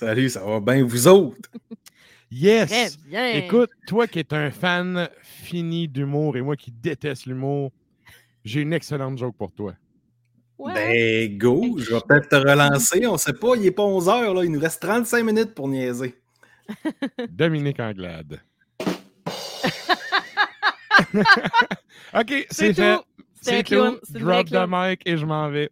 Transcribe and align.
Salut, 0.00 0.30
ça 0.30 0.42
va 0.42 0.60
bien, 0.60 0.82
vous 0.82 1.06
autres? 1.08 1.50
Yes! 2.32 2.70
Très 2.70 2.88
bien. 3.06 3.32
Écoute, 3.32 3.70
toi 3.86 4.06
qui 4.06 4.20
es 4.20 4.32
un 4.32 4.50
fan 4.50 5.10
fini 5.20 5.88
d'humour 5.88 6.36
et 6.36 6.42
moi 6.42 6.56
qui 6.56 6.70
déteste 6.70 7.26
l'humour, 7.26 7.72
j'ai 8.44 8.60
une 8.60 8.72
excellente 8.72 9.18
joke 9.18 9.36
pour 9.36 9.52
toi. 9.52 9.74
Ouais. 10.56 10.72
Ben, 10.72 11.36
go, 11.36 11.76
je 11.78 11.92
vais 11.92 12.00
peut-être 12.08 12.28
te 12.28 12.36
relancer. 12.36 13.06
On 13.06 13.18
sait 13.18 13.34
pas, 13.34 13.56
il 13.56 13.66
est 13.66 13.72
pas 13.72 13.82
11 13.82 14.08
heures, 14.08 14.32
là. 14.32 14.44
Il 14.44 14.52
nous 14.52 14.60
reste 14.60 14.80
35 14.80 15.22
minutes 15.22 15.54
pour 15.54 15.68
niaiser. 15.68 16.14
Dominique 17.28 17.80
Anglade. 17.80 18.40
OK, 22.14 22.46
c'est 22.50 22.72
fait. 22.72 22.96
tout. 22.96 23.02
C'est 23.42 23.62
tout. 23.64 23.98
Drop 24.10 24.48
the 24.48 24.66
mic 24.66 25.02
et 25.04 25.18
je 25.18 25.26
m'en 25.26 25.50
vais. 25.50 25.68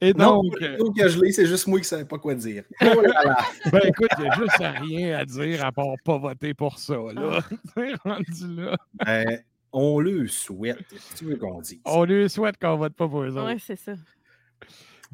Et 0.00 0.12
Non, 0.12 0.42
donc, 0.42 0.54
euh, 0.60 0.68
plutôt 0.76 0.92
que 0.92 1.08
je 1.08 1.20
l'ai, 1.20 1.32
c'est 1.32 1.46
juste 1.46 1.66
moi 1.66 1.78
qui 1.78 1.86
savais 1.86 2.04
pas 2.04 2.18
quoi 2.18 2.34
dire. 2.34 2.64
Oh 2.82 3.00
là 3.00 3.22
là. 3.24 3.36
ben 3.72 3.80
écoute, 3.84 4.08
il 4.18 4.24
n'y 4.24 4.28
a 4.28 4.34
juste 4.36 4.56
rien 4.82 5.18
à 5.18 5.24
dire 5.24 5.64
à 5.64 5.72
part 5.72 5.94
pas 6.04 6.18
voter 6.18 6.52
pour 6.54 6.78
ça. 6.78 6.96
Là. 7.14 7.40
C'est 7.74 7.94
rendu 8.04 8.56
là. 8.60 8.76
Ben, 9.04 9.40
on 9.72 9.98
le 10.00 10.26
souhaite. 10.28 10.78
Que 10.88 11.16
tu 11.16 11.24
veux 11.24 11.36
qu'on 11.36 11.60
dise? 11.60 11.80
On 11.86 12.04
lui 12.04 12.28
souhaite 12.28 12.58
qu'on 12.60 12.76
vote 12.76 12.94
pas 12.94 13.08
pour 13.08 13.22
eux 13.22 13.30
autres. 13.36 13.46
Ouais, 13.46 13.56
c'est 13.58 13.76
ça. 13.76 13.94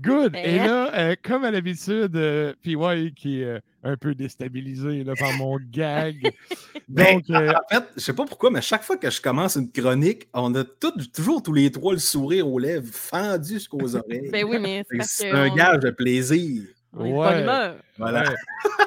Good. 0.01 0.35
Et 0.37 0.59
Hein? 0.59 0.67
là, 0.67 0.95
euh, 0.95 1.15
comme 1.23 1.45
à 1.45 1.51
l'habitude, 1.51 2.17
euh, 2.17 2.55
PY 2.63 3.13
qui 3.15 3.45
euh, 3.45 3.59
un 3.85 3.97
peu 3.97 4.15
déstabilisé 4.15 5.05
là, 5.05 5.15
par 5.19 5.33
mon 5.35 5.59
gag. 5.71 6.17
Ben, 6.89 7.15
Donc, 7.17 7.31
euh, 7.31 7.53
En 7.53 7.75
fait, 7.75 7.85
je 7.97 8.01
sais 8.01 8.13
pas 8.13 8.25
pourquoi, 8.27 8.51
mais 8.51 8.61
chaque 8.61 8.83
fois 8.83 8.97
que 8.97 9.09
je 9.11 9.21
commence 9.23 9.57
une 9.57 9.71
chronique, 9.71 10.29
on 10.35 10.55
a 10.55 10.63
tout- 10.65 10.93
toujours 11.15 11.43
tous 11.43 11.53
les 11.55 11.71
trois 11.71 11.93
le 11.95 11.99
sourire 11.99 12.47
aux 12.49 12.59
lèvres 12.59 12.93
fendu 12.93 13.55
jusqu'aux 13.55 13.97
oreilles. 13.97 14.29
Ben 14.31 14.45
oui, 14.45 14.59
mais 14.61 14.85
c'est 15.01 15.31
un 15.31 15.51
on- 15.51 15.55
gage 15.55 15.79
de 15.81 15.91
plaisir. 15.91 16.65
Ouais. 16.95 17.11
bonne. 17.13 17.77
Voilà. 17.97 18.25
Ouais. 18.29 18.37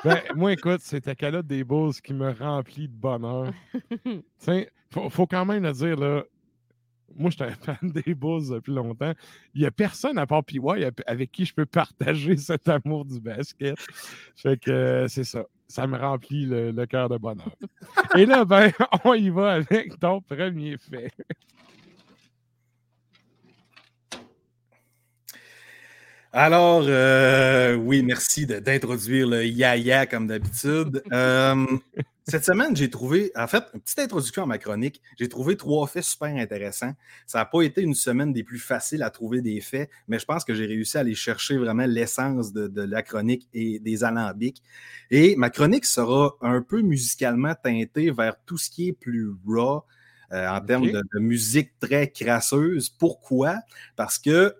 Ben, 0.04 0.18
moi, 0.36 0.54
écoute, 0.54 0.82
c'est 0.84 1.02
ta 1.02 1.16
calotte 1.16 1.48
des 1.48 1.64
Bulls 1.64 1.94
qui 2.04 2.14
me 2.14 2.30
remplit 2.32 2.88
de 2.88 2.94
bonheur. 2.94 3.52
Tiens, 4.40 4.66
faut, 4.94 5.10
faut 5.10 5.26
quand 5.26 5.46
même 5.46 5.64
le 5.64 5.72
dire, 5.72 5.96
là. 5.96 6.24
Moi, 7.16 7.32
je 7.32 7.36
suis 7.36 7.44
un 7.44 7.56
fan 7.62 7.92
des 7.92 8.14
Bulls 8.14 8.50
depuis 8.50 8.74
longtemps. 8.74 9.14
Il 9.54 9.62
n'y 9.62 9.68
a 9.68 9.72
personne 9.72 10.18
à 10.18 10.28
part 10.28 10.44
PY 10.44 10.60
avec 11.06 11.32
qui 11.32 11.46
je 11.46 11.54
peux 11.54 11.66
partager 11.66 12.38
cet 12.38 12.68
amour 12.70 13.06
du 13.06 13.20
basket. 13.20 13.78
Fait 14.36 14.60
que 14.60 14.72
euh, 14.72 15.08
c'est 15.08 15.24
ça. 15.24 15.46
Ça 15.68 15.88
me 15.88 15.98
remplit 15.98 16.46
le, 16.46 16.70
le 16.72 16.86
cœur 16.86 17.10
de 17.10 17.18
bonheur. 17.18 17.50
Et 18.16 18.28
là, 18.28 18.46
ben, 18.46 18.72
on 19.04 19.16
y 19.16 19.30
va 19.30 19.54
avec 19.54 20.00
ton 20.00 20.22
premier 20.22 20.78
fait. 20.78 21.12
Alors, 26.38 26.84
euh, 26.86 27.76
oui, 27.76 28.04
merci 28.04 28.46
d'introduire 28.46 29.26
le 29.26 29.46
yaya 29.46 30.06
comme 30.06 30.28
d'habitude. 30.28 31.02
Euh, 31.14 31.66
cette 32.28 32.44
semaine, 32.44 32.76
j'ai 32.76 32.90
trouvé, 32.90 33.32
en 33.36 33.46
fait, 33.48 33.64
une 33.76 33.82
petite 33.82 34.00
introduction 34.00 34.44
à 34.44 34.46
ma 34.48 34.58
chronique. 34.58 35.00
J'ai 35.20 35.30
trouvé 35.30 35.58
trois 35.58 35.86
faits 35.86 36.04
super 36.04 36.36
intéressants. 36.36 36.94
Ça 37.28 37.38
n'a 37.40 37.46
pas 37.46 37.62
été 37.62 37.82
une 37.82 37.94
semaine 37.94 38.34
des 38.34 38.44
plus 38.44 38.58
faciles 38.58 39.04
à 39.04 39.12
trouver 39.12 39.42
des 39.42 39.62
faits, 39.62 39.90
mais 40.08 40.18
je 40.18 40.26
pense 40.26 40.44
que 40.44 40.56
j'ai 40.56 40.66
réussi 40.66 40.98
à 40.98 41.02
aller 41.02 41.14
chercher 41.14 41.58
vraiment 41.58 41.86
l'essence 41.86 42.52
de, 42.52 42.68
de 42.68 42.82
la 42.82 43.04
chronique 43.04 43.48
et 43.54 43.78
des 43.80 44.04
alambics. 44.04 44.64
Et 45.12 45.36
ma 45.36 45.52
chronique 45.52 45.86
sera 45.86 46.36
un 46.42 46.64
peu 46.64 46.82
musicalement 46.82 47.54
teintée 47.64 48.10
vers 48.10 48.36
tout 48.46 48.58
ce 48.58 48.72
qui 48.72 48.88
est 48.90 48.94
plus 48.94 49.30
raw. 49.46 49.84
euh, 50.32 50.48
en 50.50 50.62
termes 50.62 50.90
de, 50.90 51.02
de 51.14 51.20
musique 51.20 51.78
très 51.80 52.10
crasseuse. 52.10 52.90
Pourquoi? 52.90 53.60
Parce 53.96 54.18
que 54.18 54.56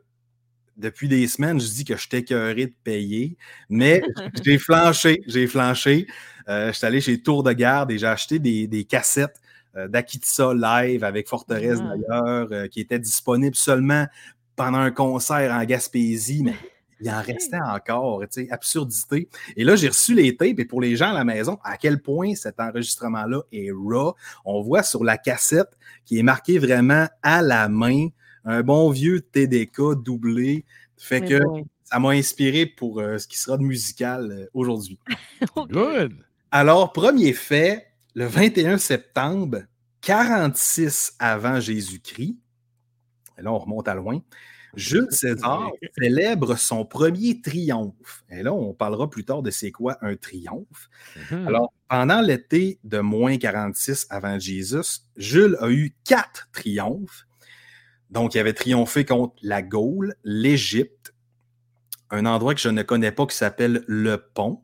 depuis 0.78 1.08
des 1.08 1.28
semaines, 1.28 1.60
je 1.60 1.68
dis 1.68 1.86
que 1.86 1.96
je 1.96 2.08
écœuré 2.12 2.68
de 2.68 2.74
payer, 2.84 3.38
mais 3.70 4.02
j'ai 4.44 4.58
flanché, 4.58 5.22
j'ai 5.28 5.48
flanché. 5.48 6.08
Euh, 6.48 6.68
je 6.68 6.78
suis 6.78 6.86
allé 6.86 7.02
chez 7.02 7.22
Tour 7.22 7.44
de 7.44 7.52
Garde 7.52 7.92
et 7.92 7.98
j'ai 7.98 8.08
acheté 8.08 8.40
des, 8.40 8.68
des 8.68 8.84
cassettes 8.84 9.42
euh, 9.76 9.88
d'Akitsa 9.88 10.54
live 10.54 11.04
avec 11.04 11.28
Forteresse 11.28 11.80
Ah. 11.82 11.94
d'ailleurs, 11.96 12.48
euh, 12.52 12.68
qui 12.68 12.80
étaient 12.80 13.00
disponibles 13.00 13.56
seulement 13.56 14.06
pendant 14.56 14.78
un 14.78 14.92
concert 14.92 15.52
en 15.52 15.64
Gaspésie, 15.66 16.44
mais 16.44 16.54
il 17.02 17.10
en 17.10 17.22
restait 17.22 17.60
encore, 17.60 18.22
tu 18.22 18.46
sais, 18.46 18.52
absurdité. 18.52 19.28
Et 19.58 19.64
là, 19.64 19.76
j'ai 19.76 19.90
reçu 19.90 20.14
les 20.14 20.38
tapes 20.38 20.60
et 20.60 20.66
pour 20.66 20.82
les 20.82 20.96
gens 20.96 21.10
à 21.10 21.14
la 21.14 21.26
maison, 21.26 21.60
à 21.64 21.78
quel 21.78 22.02
point 22.02 22.36
cet 22.36 22.60
enregistrement-là 22.60 23.42
est 23.52 23.72
raw. 23.72 24.16
On 24.46 24.62
voit 24.62 24.84
sur 24.84 25.04
la 25.04 25.18
cassette 25.18 25.78
qui 26.06 26.20
est 26.20 26.24
marqué 26.24 26.58
vraiment 26.58 27.08
à 27.22 27.42
la 27.42 27.68
main 27.68 28.08
un 28.46 28.62
bon 28.62 28.92
vieux 28.92 29.22
TDK 29.22 30.02
doublé. 30.04 30.64
Fait 30.98 31.20
Mais 31.20 31.28
que 31.28 31.40
ça 31.84 32.00
m'a 32.00 32.10
inspiré 32.10 32.66
pour 32.66 33.00
euh, 33.00 33.18
ce 33.18 33.28
qui 33.28 33.38
sera 33.38 33.58
de 33.58 33.64
musical 33.64 34.32
euh, 34.32 34.46
aujourd'hui. 34.54 35.00
Good. 35.56 36.14
Alors, 36.58 36.94
premier 36.94 37.34
fait, 37.34 37.86
le 38.14 38.28
21 38.28 38.78
septembre, 38.78 39.64
46 40.00 41.16
avant 41.20 41.60
Jésus-Christ, 41.60 42.38
et 43.38 43.42
là 43.42 43.52
on 43.52 43.60
remonte 43.60 43.90
à 43.90 43.94
loin, 43.94 44.22
Jules 44.74 45.10
César 45.10 45.70
célèbre 46.00 46.56
son 46.56 46.86
premier 46.86 47.42
triomphe. 47.42 48.24
Et 48.30 48.42
là, 48.42 48.54
on 48.54 48.74
parlera 48.74 49.10
plus 49.10 49.26
tard 49.26 49.42
de 49.42 49.52
c'est 49.52 49.74
quoi 49.74 49.98
un 50.00 50.16
triomphe. 50.16 50.90
Mhm. 51.30 51.46
Alors, 51.46 51.74
pendant 51.90 52.22
l'été 52.22 52.80
de 52.86 53.00
moins 53.00 53.38
46 53.38 54.08
avant 54.10 54.40
Jésus, 54.40 55.02
Jules 55.18 55.58
a 55.60 55.70
eu 55.70 55.94
quatre 56.06 56.48
triomphes. 56.54 57.28
Donc, 58.12 58.34
il 58.34 58.40
avait 58.40 58.54
triomphé 58.54 59.04
contre 59.04 59.36
la 59.42 59.62
Gaule, 59.62 60.16
l'Égypte, 60.24 61.14
un 62.12 62.26
endroit 62.26 62.56
que 62.56 62.62
je 62.62 62.70
ne 62.70 62.82
connais 62.82 63.12
pas 63.12 63.26
qui 63.26 63.36
s'appelle 63.36 63.84
le 63.88 64.16
Pont, 64.16 64.62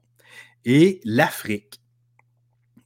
et 0.63 1.01
l'Afrique. 1.03 1.80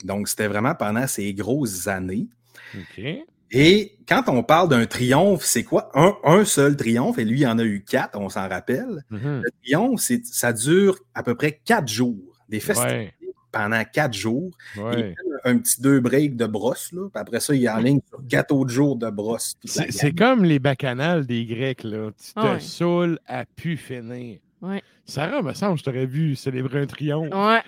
Donc, 0.06 0.28
c'était 0.28 0.48
vraiment 0.48 0.76
pendant 0.76 1.08
ces 1.08 1.34
grosses 1.34 1.88
années. 1.88 2.28
OK. 2.76 3.04
Et 3.52 3.98
quand 4.08 4.24
on 4.28 4.44
parle 4.44 4.70
d'un 4.70 4.86
triomphe, 4.86 5.44
c'est 5.44 5.64
quoi? 5.64 5.90
Un, 5.94 6.16
un 6.24 6.46
seul 6.46 6.76
triomphe, 6.76 7.18
et 7.20 7.26
lui, 7.26 7.42
il 7.42 7.48
en 7.48 7.58
a 7.60 7.64
eu 7.64 7.84
quatre, 7.84 8.20
on 8.20 8.30
s'en 8.30 8.50
rappelle. 8.50 9.04
Mhm. 9.10 9.42
Le 9.44 9.50
triomphe, 9.64 10.02
ça 10.24 10.52
dure 10.52 10.98
à 11.14 11.24
peu 11.24 11.36
près 11.36 11.60
quatre 11.64 11.88
jours. 11.88 12.18
Des 12.50 12.60
festivités 12.60 12.96
Ouais. 13.22 13.34
pendant 13.52 13.84
quatre 13.86 14.14
jours. 14.14 14.52
Ouais. 14.78 15.16
Un 15.46 15.58
petit 15.60 15.82
deux 15.82 16.00
breaks 16.00 16.36
de 16.36 16.46
brosse, 16.46 16.92
là. 16.92 17.08
Puis 17.14 17.22
après 17.22 17.40
ça, 17.40 17.56
il 17.56 17.68
en 17.70 17.78
ligne 17.78 18.02
sur 18.10 18.20
quatre 18.28 18.54
autres 18.54 18.72
jours 18.72 18.96
de 18.98 19.10
brosse. 19.10 19.56
C'est 19.64 20.16
comme 20.16 20.44
les 20.44 20.60
bacchanales 20.60 21.26
des 21.26 21.46
Grecs, 21.46 21.84
là. 21.84 22.12
Tu 22.24 22.34
te 22.34 22.40
ouais. 22.40 22.60
saoules 22.60 23.20
à 23.28 23.46
pu 23.46 23.78
finir. 23.78 24.40
Ouais. 24.62 24.82
Sarah, 25.06 25.42
me 25.44 25.54
semble, 25.54 25.78
je 25.78 25.84
t'aurais 25.84 26.08
vu 26.08 26.36
célébrer 26.36 26.82
un 26.82 26.88
triomphe. 26.88 27.34
Ouais. 27.34 27.62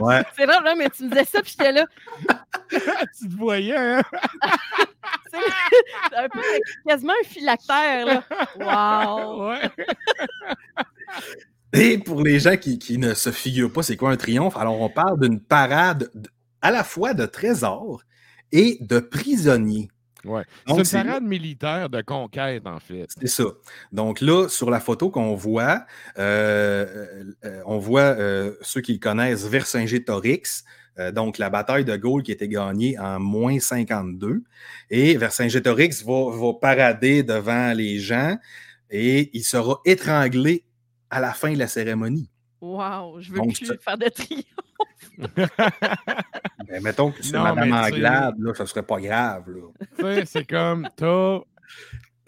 Ouais. 0.00 0.22
C'est 0.36 0.46
drôle, 0.46 0.64
là, 0.64 0.74
mais 0.76 0.90
tu 0.90 1.04
me 1.04 1.08
disais 1.08 1.24
ça, 1.24 1.42
puis 1.42 1.52
j'étais 1.56 1.72
là. 1.72 1.86
tu 3.18 3.28
te 3.28 3.36
voyais, 3.36 3.76
hein? 3.76 4.02
C'est 5.30 6.16
un 6.16 6.28
peu 6.28 6.40
quasiment 6.86 7.12
un 7.12 7.28
phylactère, 7.28 8.06
là. 8.06 8.24
Wow! 8.58 9.50
Ouais. 9.50 9.70
Et 11.72 11.98
pour 11.98 12.22
les 12.22 12.40
gens 12.40 12.56
qui, 12.56 12.78
qui 12.78 12.98
ne 12.98 13.14
se 13.14 13.30
figurent 13.30 13.72
pas 13.72 13.82
c'est 13.82 13.96
quoi 13.96 14.10
un 14.10 14.16
triomphe, 14.16 14.56
alors 14.56 14.80
on 14.80 14.88
parle 14.88 15.20
d'une 15.20 15.40
parade 15.40 16.10
à 16.62 16.70
la 16.70 16.84
fois 16.84 17.12
de 17.12 17.26
trésors 17.26 18.02
et 18.52 18.78
de 18.80 18.98
prisonniers. 18.98 19.88
Ouais. 20.26 20.42
C'est 20.66 20.98
une 20.98 21.04
parade 21.04 21.22
militaire 21.22 21.88
de 21.88 22.00
conquête, 22.02 22.66
en 22.66 22.80
fait. 22.80 23.06
C'est 23.20 23.28
ça. 23.28 23.44
Donc 23.92 24.20
là, 24.20 24.48
sur 24.48 24.70
la 24.70 24.80
photo 24.80 25.10
qu'on 25.10 25.34
voit, 25.34 25.84
euh, 26.18 27.24
euh, 27.44 27.62
on 27.66 27.78
voit 27.78 28.00
euh, 28.00 28.52
ceux 28.62 28.80
qui 28.80 28.94
le 28.94 28.98
connaissent, 28.98 29.46
Vercingétorix, 29.46 30.64
donc 31.12 31.36
la 31.36 31.50
bataille 31.50 31.84
de 31.84 31.94
Gaulle 31.94 32.22
qui 32.22 32.30
a 32.30 32.34
été 32.34 32.48
gagnée 32.48 32.98
en 32.98 33.20
moins 33.20 33.60
52. 33.60 34.42
Et 34.88 35.16
Vercingétorix 35.18 36.02
va, 36.02 36.30
va 36.30 36.54
parader 36.54 37.22
devant 37.22 37.76
les 37.76 37.98
gens 37.98 38.38
et 38.90 39.28
il 39.36 39.44
sera 39.44 39.78
étranglé 39.84 40.64
à 41.10 41.20
la 41.20 41.34
fin 41.34 41.52
de 41.52 41.58
la 41.58 41.66
cérémonie. 41.66 42.30
Wow, 42.74 43.20
je 43.20 43.30
veux 43.32 43.38
Donc, 43.38 43.54
plus 43.54 43.72
faire 43.80 43.98
de 43.98 44.08
triomphe. 44.08 44.44
Ben, 46.68 46.82
mettons 46.82 47.12
que 47.12 47.22
c'est 47.22 47.32
Madame 47.38 47.68
mais 47.70 47.76
Anglade, 47.76 48.34
là, 48.38 48.54
ça 48.54 48.66
serait 48.66 48.82
pas 48.82 49.00
grave. 49.00 49.44
C'est 50.26 50.46
comme, 50.46 50.88
t'as- 50.96 51.40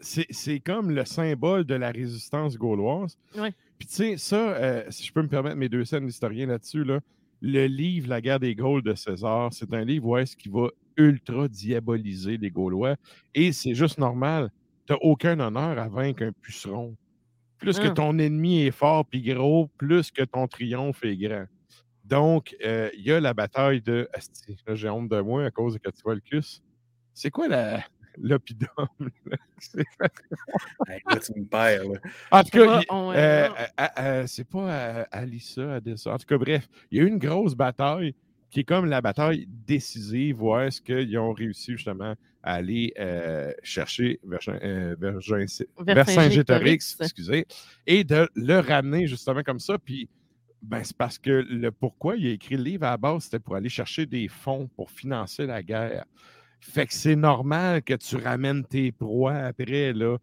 C'est, 0.00 0.26
c'est 0.30 0.60
comme 0.60 0.90
le 0.92 1.04
symbole 1.04 1.64
de 1.64 1.74
la 1.74 1.90
résistance 1.90 2.56
gauloise. 2.56 3.18
Ouais. 3.36 3.52
Puis 3.78 3.88
tu 3.88 3.94
sais, 3.94 4.16
ça, 4.16 4.36
euh, 4.36 4.84
si 4.90 5.04
je 5.06 5.12
peux 5.12 5.22
me 5.22 5.28
permettre 5.28 5.56
mes 5.56 5.68
deux 5.68 5.84
scènes 5.84 6.06
d'historien 6.06 6.46
là-dessus, 6.46 6.84
là, 6.84 7.00
le 7.42 7.66
livre 7.66 8.08
La 8.08 8.20
guerre 8.20 8.38
des 8.40 8.54
Gaules 8.54 8.82
de 8.82 8.94
César, 8.94 9.52
c'est 9.52 9.72
un 9.74 9.84
livre 9.84 10.06
où 10.06 10.16
est-ce 10.16 10.36
qui 10.36 10.48
va 10.48 10.68
ultra 10.96 11.48
diaboliser 11.48 12.36
les 12.36 12.50
Gaulois. 12.50 12.94
Et 13.34 13.52
c'est 13.52 13.74
juste 13.74 13.98
normal. 13.98 14.50
Tu 14.86 14.92
n'as 14.92 14.98
aucun 15.02 15.38
honneur 15.40 15.78
à 15.78 15.88
vaincre 15.88 16.22
un 16.24 16.32
puceron. 16.42 16.94
Plus 17.58 17.78
que 17.78 17.88
Ah. 17.88 17.90
ton 17.90 18.18
ennemi 18.18 18.62
est 18.62 18.70
fort 18.70 19.04
puis 19.06 19.22
gros, 19.22 19.68
plus 19.78 20.10
que 20.10 20.22
ton 20.22 20.46
triomphe 20.46 21.04
est 21.04 21.16
grand. 21.16 21.46
Donc, 22.04 22.56
euh, 22.64 22.88
il 22.94 23.02
y 23.02 23.12
a 23.12 23.20
la 23.20 23.34
bataille 23.34 23.82
de. 23.82 24.08
Asti, 24.14 24.56
là, 24.66 24.74
j'ai 24.74 24.88
honte 24.88 25.08
de 25.08 25.20
moi 25.20 25.44
à 25.44 25.50
cause 25.50 25.74
de 25.74 25.78
que 25.78 25.90
tu 25.90 26.02
vois 26.02 26.14
le 26.14 26.20
cus. 26.20 26.62
C'est 27.14 27.30
quoi 27.30 27.48
la? 27.48 27.84
C'est- 29.58 29.84
Hey, 30.88 31.00
là, 31.08 31.16
tu 31.18 31.32
me 31.38 31.44
perds. 31.44 31.84
là. 31.84 31.98
en 32.32 32.42
tout 32.42 32.50
cas, 32.50 32.80
on- 32.90 33.12
euh, 33.12 33.14
euh, 33.16 33.48
euh, 33.80 33.86
euh, 33.98 34.24
c'est 34.26 34.48
pas 34.48 34.70
euh, 34.72 35.04
Alissa, 35.12 35.74
Adessa. 35.74 36.14
En 36.14 36.18
tout 36.18 36.26
cas, 36.26 36.38
bref, 36.38 36.68
il 36.90 36.98
y 36.98 37.00
a 37.00 37.04
eu 37.04 37.08
une 37.08 37.18
grosse 37.18 37.54
bataille 37.54 38.14
qui 38.50 38.60
est 38.60 38.64
comme 38.64 38.86
la 38.86 39.00
bataille 39.00 39.46
décisive 39.48 40.42
où 40.42 40.56
est-ce 40.58 40.80
qu'ils 40.80 41.18
ont 41.18 41.32
réussi 41.32 41.72
justement 41.72 42.14
à 42.42 42.54
aller 42.54 42.92
euh, 42.98 43.52
chercher 43.62 44.20
euh, 44.62 44.96
Vercingétorix, 45.80 46.96
excusez, 47.00 47.46
et 47.86 48.04
de 48.04 48.28
le 48.34 48.58
ramener 48.58 49.06
justement 49.06 49.42
comme 49.42 49.60
ça. 49.60 49.78
Puis, 49.78 50.08
ben, 50.62 50.82
c'est 50.82 50.96
parce 50.96 51.18
que 51.18 51.30
le 51.30 51.70
pourquoi 51.70 52.16
il 52.16 52.26
a 52.26 52.30
écrit 52.30 52.56
le 52.56 52.62
livre 52.62 52.86
à 52.86 52.90
la 52.90 52.96
base, 52.96 53.24
c'était 53.24 53.38
pour 53.38 53.56
aller 53.56 53.68
chercher 53.68 54.06
des 54.06 54.28
fonds 54.28 54.68
pour 54.76 54.90
financer 54.90 55.46
la 55.46 55.62
guerre. 55.62 56.04
Fait 56.60 56.86
que 56.86 56.94
c'est 56.94 57.16
normal 57.16 57.82
que 57.82 57.94
tu 57.94 58.16
ramènes 58.16 58.64
tes 58.64 58.90
proies 58.90 59.34
après, 59.34 59.92
là. 59.92 60.18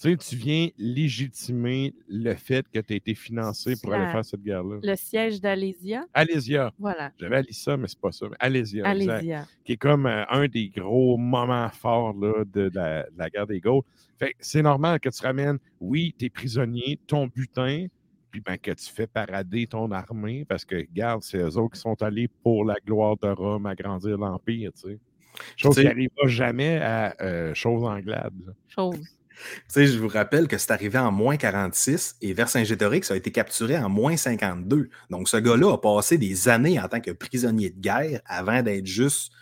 Tu 0.00 0.10
sais, 0.12 0.16
tu 0.16 0.36
viens 0.36 0.68
légitimer 0.78 1.94
le 2.08 2.34
fait 2.34 2.66
que 2.72 2.78
tu 2.80 2.92
as 2.94 2.96
été 2.96 3.14
financé 3.14 3.74
pour 3.82 3.92
aller 3.92 4.10
faire 4.10 4.24
cette 4.24 4.42
guerre-là. 4.42 4.78
Le 4.82 4.96
siège 4.96 5.40
d'Alésia. 5.42 6.06
Alésia. 6.14 6.72
Voilà. 6.78 7.12
J'avais 7.20 7.36
Alissa, 7.36 7.76
mais 7.76 7.86
c'est 7.86 8.00
pas 8.00 8.10
ça. 8.10 8.26
mais 8.30 8.36
Alésia. 8.40 8.90
exact 8.94 9.10
Alésia. 9.12 9.46
qui 9.62 9.72
est 9.72 9.76
comme 9.76 10.06
euh, 10.06 10.24
un 10.30 10.48
des 10.48 10.70
gros 10.70 11.18
moments 11.18 11.68
forts 11.68 12.14
là, 12.14 12.44
de, 12.46 12.70
la, 12.74 13.02
de 13.02 13.18
la 13.18 13.28
guerre 13.28 13.46
des 13.46 13.60
Gaules. 13.60 13.82
Fait 14.18 14.30
que 14.30 14.36
c'est 14.40 14.62
normal 14.62 15.00
que 15.00 15.10
tu 15.10 15.22
ramènes, 15.22 15.58
oui, 15.80 16.14
tes 16.16 16.30
prisonniers, 16.30 16.98
ton 17.06 17.26
butin, 17.26 17.86
puis 18.30 18.40
ben, 18.40 18.56
que 18.56 18.70
tu 18.70 18.90
fais 18.90 19.06
parader 19.06 19.66
ton 19.66 19.90
armée, 19.90 20.46
parce 20.46 20.64
que, 20.64 20.76
regarde, 20.76 21.22
c'est 21.22 21.38
eux 21.38 21.58
autres 21.58 21.74
qui 21.74 21.80
sont 21.80 22.00
allés 22.02 22.28
pour 22.42 22.64
la 22.64 22.76
gloire 22.86 23.16
de 23.18 23.28
Rome, 23.28 23.66
agrandir 23.66 24.16
l'Empire, 24.16 24.72
tu 24.72 24.92
sais. 24.92 24.98
Chose 25.56 25.74
Tu 25.74 25.82
qui 25.82 25.86
n'arrivera 25.86 26.26
jamais 26.26 26.78
à 26.78 27.14
euh, 27.20 27.52
chose 27.54 27.84
Anglade. 27.84 28.32
là. 28.46 28.52
Chose. 28.68 28.98
Tu 29.68 29.74
sais, 29.74 29.86
je 29.86 29.98
vous 29.98 30.08
rappelle 30.08 30.48
que 30.48 30.58
c'est 30.58 30.70
arrivé 30.70 30.98
en 30.98 31.10
moins 31.12 31.36
46 31.36 32.16
et 32.20 32.32
Vercingétorix 32.32 33.10
a 33.10 33.16
été 33.16 33.30
capturé 33.32 33.76
en 33.78 33.88
moins 33.88 34.16
52. 34.16 34.90
Donc, 35.10 35.28
ce 35.28 35.36
gars-là 35.36 35.72
a 35.74 35.78
passé 35.78 36.18
des 36.18 36.48
années 36.48 36.80
en 36.80 36.88
tant 36.88 37.00
que 37.00 37.10
prisonnier 37.10 37.70
de 37.70 37.80
guerre 37.80 38.20
avant 38.26 38.62
d'être 38.62 38.86
juste 38.86 39.32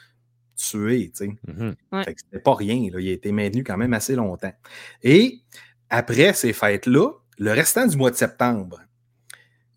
tué. 0.57 1.11
tu 1.11 1.25
sais. 1.27 1.37
Mhm. 1.47 1.75
Ouais. 1.93 2.05
Fait 2.05 2.15
que 2.15 2.21
c'était 2.21 2.43
pas 2.43 2.55
rien. 2.55 2.91
là. 2.93 3.01
Il 3.01 3.09
a 3.09 3.13
été 3.13 3.33
maintenu 3.33 3.65
quand 3.65 3.77
même 3.77 3.93
assez 3.95 4.15
longtemps. 4.15 4.53
Et 5.03 5.41
après 5.91 6.33
ces 6.33 6.53
fêtes-là, 6.53 7.11
le 7.39 7.53
restant 7.53 7.87
du 7.87 7.97
mois 7.97 8.11
de 8.11 8.17
septembre, 8.17 8.81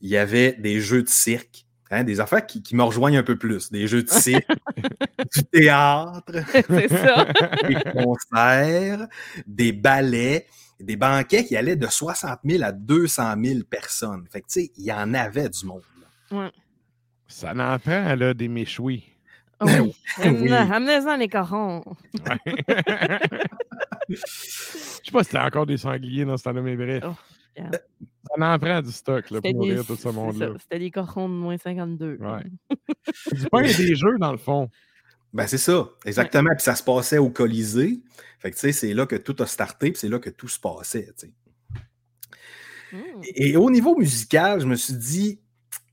il 0.02 0.10
y 0.10 0.18
avait 0.18 0.54
des 0.54 0.82
jeux 0.82 1.04
de 1.04 1.10
cirque. 1.10 1.66
Hein, 1.92 2.04
des 2.04 2.20
affaires 2.20 2.46
qui, 2.46 2.64
qui 2.64 2.76
me 2.76 2.84
rejoignent 2.84 3.18
un 3.18 3.24
peu 3.24 3.38
plus. 3.38 3.72
Des 3.72 3.88
jeux 3.88 4.04
de 4.04 4.10
cirque, 4.10 4.48
du 5.36 5.44
théâtre, 5.52 6.24
C'est 6.52 6.88
ça. 6.90 7.26
des 7.68 7.92
concerts, 7.92 9.08
des 9.46 9.72
ballets, 9.72 10.48
des 10.80 10.96
banquets 10.96 11.46
qui 11.46 11.56
allaient 11.56 11.76
de 11.76 11.88
60 11.88 12.40
000 12.44 12.64
à 12.64 12.72
200 12.72 13.36
000 13.44 13.60
personnes. 13.70 14.26
Fait 14.32 14.42
que, 14.42 14.48
tu 14.48 14.62
sais, 14.62 14.72
il 14.78 14.86
y 14.86 14.92
en 14.92 15.14
avait 15.14 15.50
du 15.50 15.66
monde. 15.66 15.84
là. 16.32 16.52
Ça 17.28 17.54
n'en 17.54 17.78
prend, 17.80 18.16
là, 18.16 18.34
des 18.34 18.48
méchouis. 18.48 19.06
Oui. 19.62 19.94
Oui. 20.26 20.52
Amenez-en 20.52 21.18
les 21.18 21.28
corons. 21.30 21.84
Je 24.10 24.16
sais 24.16 25.12
pas 25.12 25.24
si 25.24 25.30
c'était 25.30 25.38
encore 25.40 25.66
des 25.66 25.78
sangliers 25.78 26.26
dans 26.26 26.36
ce 26.38 26.44
temps-là, 26.44 26.62
mais 26.62 26.76
bref. 26.76 27.04
Oh, 27.08 27.14
yeah. 27.56 27.70
Ça 28.38 28.54
en 28.54 28.60
prend 28.60 28.82
du 28.82 28.92
stock 28.92 29.30
là, 29.30 29.42
pour 29.42 29.54
nourrir 29.54 29.86
tout 29.86 29.96
ce 29.96 30.10
monde-là. 30.10 30.54
C'était 30.60 30.80
des 30.80 30.92
corons 30.92 31.28
de 31.28 31.34
moins 31.34 31.58
52. 31.58 32.18
Ouais. 32.20 32.44
Du 33.34 33.46
pain 33.50 33.64
et 33.64 33.74
des 33.74 33.96
jeux, 33.96 34.18
dans 34.20 34.32
le 34.32 34.38
fond. 34.38 34.70
Ben, 35.34 35.48
c'est 35.48 35.58
ça, 35.58 35.90
exactement. 36.06 36.52
Puis 36.52 36.64
ça 36.64 36.76
se 36.76 36.84
passait 36.84 37.18
au 37.18 37.30
Colisée. 37.30 38.02
Fait 38.40 38.52
que, 38.52 38.56
tu 38.56 38.62
sais, 38.62 38.72
c'est 38.72 38.94
là 38.94 39.06
que 39.06 39.16
tout 39.16 39.36
a 39.40 39.46
starté, 39.46 39.92
puis 39.92 40.00
c'est 40.00 40.10
là 40.10 40.20
que 40.20 40.30
tout 40.30 40.48
se 40.48 40.60
passait, 40.60 41.14
tu 41.18 41.28
sais. 41.28 41.34
Mm. 42.92 43.22
Et, 43.24 43.50
et 43.52 43.58
au 43.58 43.70
niveau 43.70 43.96
musical, 43.98 44.60
je 44.60 44.66
me 44.66 44.76
suis 44.76 44.96
dit, 44.96 45.40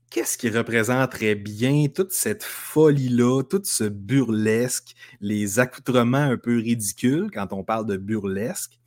qu'est-ce 0.09 0.37
qui 0.37 0.49
représenterait 0.49 1.35
bien 1.35 1.87
toute 1.87 2.11
cette 2.11 2.43
folie-là, 2.43 3.43
tout 3.43 3.61
ce 3.63 3.83
burlesque, 3.85 4.95
les 5.21 5.59
accoutrements 5.59 6.17
un 6.17 6.37
peu 6.37 6.57
ridicules 6.57 7.29
quand 7.31 7.53
on 7.53 7.63
parle 7.63 7.85
de 7.85 7.97
burlesque? 7.97 8.79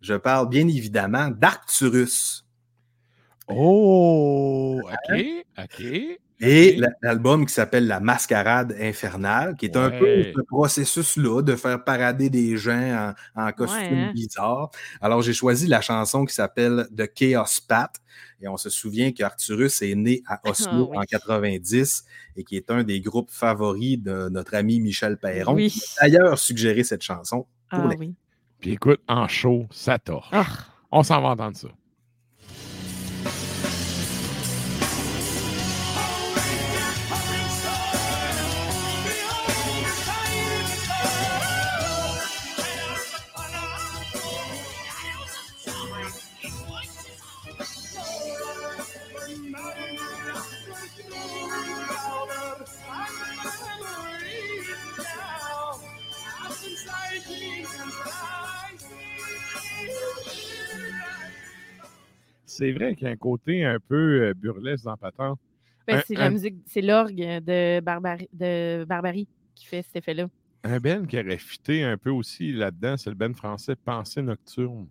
Je 0.00 0.14
parle 0.14 0.48
bien 0.48 0.68
évidemment 0.68 1.30
d'Arcturus. 1.30 2.43
Oh, 3.48 4.80
OK, 4.82 5.20
OK. 5.58 5.80
Et 6.40 6.72
Ok. 6.74 6.78
la- 6.80 6.88
l'album 7.02 7.46
qui 7.46 7.54
s'appelle 7.54 7.86
La 7.86 8.00
Mascarade 8.00 8.74
Infernale, 8.80 9.54
qui 9.56 9.66
est 9.66 9.76
un 9.76 9.88
peu 9.90 10.24
ce 10.34 10.40
processus-là 10.42 11.42
de 11.42 11.54
faire 11.54 11.82
parader 11.84 12.28
des 12.28 12.56
gens 12.56 13.14
en, 13.36 13.46
en 13.46 13.52
costume 13.52 13.94
hein? 13.98 14.12
bizarre. 14.12 14.70
Alors, 15.00 15.22
j'ai 15.22 15.32
choisi 15.32 15.68
la 15.68 15.80
chanson 15.80 16.24
qui 16.24 16.34
s'appelle 16.34 16.88
The 16.96 17.06
Chaos 17.12 17.60
Path. 17.68 17.96
Et 18.40 18.48
on 18.48 18.56
se 18.56 18.68
souvient 18.68 19.12
qu'Arcturus 19.12 19.80
est 19.82 19.94
né 19.94 20.22
à 20.26 20.40
Oslo 20.48 20.88
Ah 20.88 20.90
oui. 20.90 20.98
en 20.98 21.02
90 21.02 22.04
et 22.36 22.44
qui 22.44 22.56
est 22.56 22.70
un 22.70 22.82
des 22.82 23.00
groupes 23.00 23.30
favoris 23.30 23.98
de 24.02 24.28
notre 24.28 24.54
ami 24.56 24.80
Michel 24.80 25.16
Perron. 25.16 25.54
Oui. 25.54 25.70
qui 25.70 25.80
a 25.98 26.02
D'ailleurs, 26.08 26.38
suggéré 26.38 26.82
cette 26.82 27.02
chanson 27.02 27.46
pour 27.70 27.80
Ah 27.84 27.88
les- 27.90 27.96
oui. 27.96 28.14
Puis 28.60 28.72
écoute, 28.72 29.00
en 29.08 29.28
show, 29.28 29.66
ça 29.70 29.98
torche. 29.98 30.28
Ah. 30.32 30.46
On 30.90 31.02
s'en 31.02 31.20
va 31.22 31.28
entendre 31.28 31.56
ça. 31.56 31.68
C'est 62.56 62.72
vrai 62.72 62.94
qu'il 62.94 63.06
y 63.06 63.10
a 63.10 63.12
un 63.12 63.16
côté 63.16 63.64
un 63.64 63.78
peu 63.80 64.22
euh, 64.22 64.34
burlesque 64.34 64.84
dans 64.84 64.96
Patente. 64.96 65.38
Ben, 65.86 66.02
c'est 66.06 66.14
la 66.14 66.26
un- 66.26 66.30
musique, 66.30 66.56
c'est 66.66 66.80
l'orgue 66.80 67.16
de, 67.16 67.80
Barbari, 67.80 68.28
de 68.32 68.84
Barbarie 68.84 69.28
qui 69.54 69.66
fait 69.66 69.82
cet 69.82 69.96
effet-là. 69.96 70.26
Un 70.62 70.78
Ben 70.78 71.06
qui 71.06 71.18
aurait 71.18 71.36
fité 71.36 71.82
un 71.84 71.98
peu 71.98 72.10
aussi 72.10 72.52
là-dedans, 72.52 72.96
c'est 72.96 73.10
le 73.10 73.16
Ben 73.16 73.34
français 73.34 73.74
Pensée 73.76 74.22
nocturne. 74.22 74.86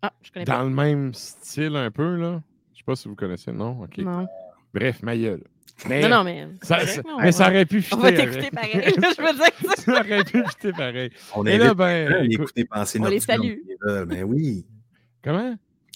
Ah, 0.00 0.12
je 0.22 0.30
connais 0.32 0.44
Dans 0.46 0.52
pas. 0.54 0.64
le 0.64 0.70
même 0.70 1.12
style 1.14 1.76
un 1.76 1.90
peu, 1.90 2.16
là. 2.16 2.42
Je 2.72 2.78
sais 2.78 2.84
pas 2.84 2.96
si 2.96 3.06
vous 3.08 3.14
connaissez, 3.16 3.52
non? 3.52 3.82
OK. 3.82 3.98
Non. 3.98 4.26
Bref, 4.72 5.02
ma 5.02 5.16
gueule. 5.16 5.44
Mais, 5.88 6.00
non, 6.02 6.08
non, 6.18 6.24
mais. 6.24 6.46
ça, 6.62 6.76
correct, 6.76 6.88
ça- 6.90 7.02
non, 7.02 7.18
mais 7.20 7.28
on 7.28 7.32
ça 7.32 7.44
va- 7.44 7.50
aurait 7.50 7.66
pu 7.66 7.78
On 7.78 7.82
fitter. 7.82 7.96
va 7.96 8.08
avec. 8.08 8.30
t'écouter 8.30 8.50
pareil. 8.50 8.72
je 8.96 9.22
veux 9.22 9.34
dire 9.34 9.56
que 9.58 9.66
ça- 9.66 9.76
ça 9.82 10.00
aurait 10.00 10.24
pu 10.24 10.44
fitter 10.48 10.72
pareil. 10.72 11.10
On 11.36 11.46
invite 11.46 11.60
là, 11.60 11.74
ben, 11.74 12.08
les 12.08 12.08
gens 12.08 12.14
à 12.14 12.24
écoute- 12.24 12.30
l'écouter 12.30 12.64
Pensée 12.64 13.00
on 13.00 13.04
les 13.08 13.16
Nocturne. 13.16 13.42
salue. 13.42 14.06
Ben 14.08 14.24
oui. 14.24 14.66
Comment? 15.22 15.54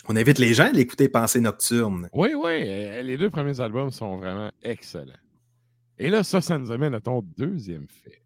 on 0.08 0.16
invite 0.16 0.38
les 0.38 0.54
gens 0.54 0.66
à 0.66 0.72
l'écouter 0.72 1.08
Pensée 1.08 1.40
Nocturne. 1.40 2.08
Oui, 2.12 2.34
oui. 2.34 2.62
Euh, 2.66 3.02
les 3.02 3.16
deux 3.16 3.30
premiers 3.30 3.60
albums 3.60 3.90
sont 3.90 4.18
vraiment 4.18 4.50
excellents. 4.62 5.12
Et 5.98 6.10
là, 6.10 6.22
ça, 6.22 6.40
ça 6.40 6.58
nous 6.58 6.70
amène 6.70 6.94
à 6.94 7.00
ton 7.00 7.22
deuxième 7.36 7.86
fait. 7.88 8.22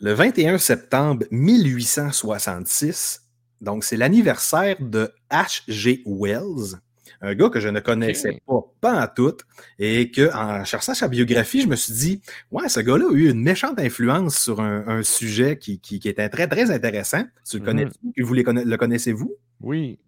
Le 0.00 0.12
21 0.12 0.58
septembre 0.58 1.26
1866, 1.32 3.22
donc 3.60 3.82
c'est 3.82 3.96
l'anniversaire 3.96 4.76
de 4.80 5.12
H.G. 5.30 6.02
Wells, 6.06 6.78
un 7.20 7.34
gars 7.34 7.48
que 7.48 7.60
je 7.60 7.68
ne 7.68 7.80
connaissais 7.80 8.40
pas, 8.46 8.60
pas 8.80 9.04
en 9.04 9.08
tout, 9.08 9.36
et 9.78 10.10
que 10.10 10.32
en 10.34 10.64
cherchant 10.64 10.94
sa 10.94 11.08
biographie, 11.08 11.62
je 11.62 11.68
me 11.68 11.76
suis 11.76 11.92
dit, 11.92 12.22
ouais, 12.50 12.68
ce 12.68 12.80
gars-là 12.80 13.06
a 13.10 13.12
eu 13.12 13.30
une 13.30 13.42
méchante 13.42 13.78
influence 13.80 14.38
sur 14.38 14.60
un, 14.60 15.02
sujet 15.02 15.58
qui, 15.58 15.80
qui, 15.80 15.96
était 16.08 16.28
très, 16.28 16.48
très 16.48 16.70
intéressant. 16.70 17.24
Tu 17.48 17.58
le 17.58 17.64
connais, 17.64 17.84
mhm. 17.84 18.24
vous 18.24 18.34
le 18.34 18.76
connaissez-vous? 18.76 19.34
Oui. 19.60 19.98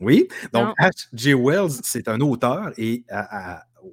Oui. 0.00 0.28
Donc, 0.52 0.74
H.G. 0.78 1.34
Wells, 1.34 1.80
c'est 1.82 2.08
un 2.08 2.20
auteur 2.20 2.72
et 2.76 3.04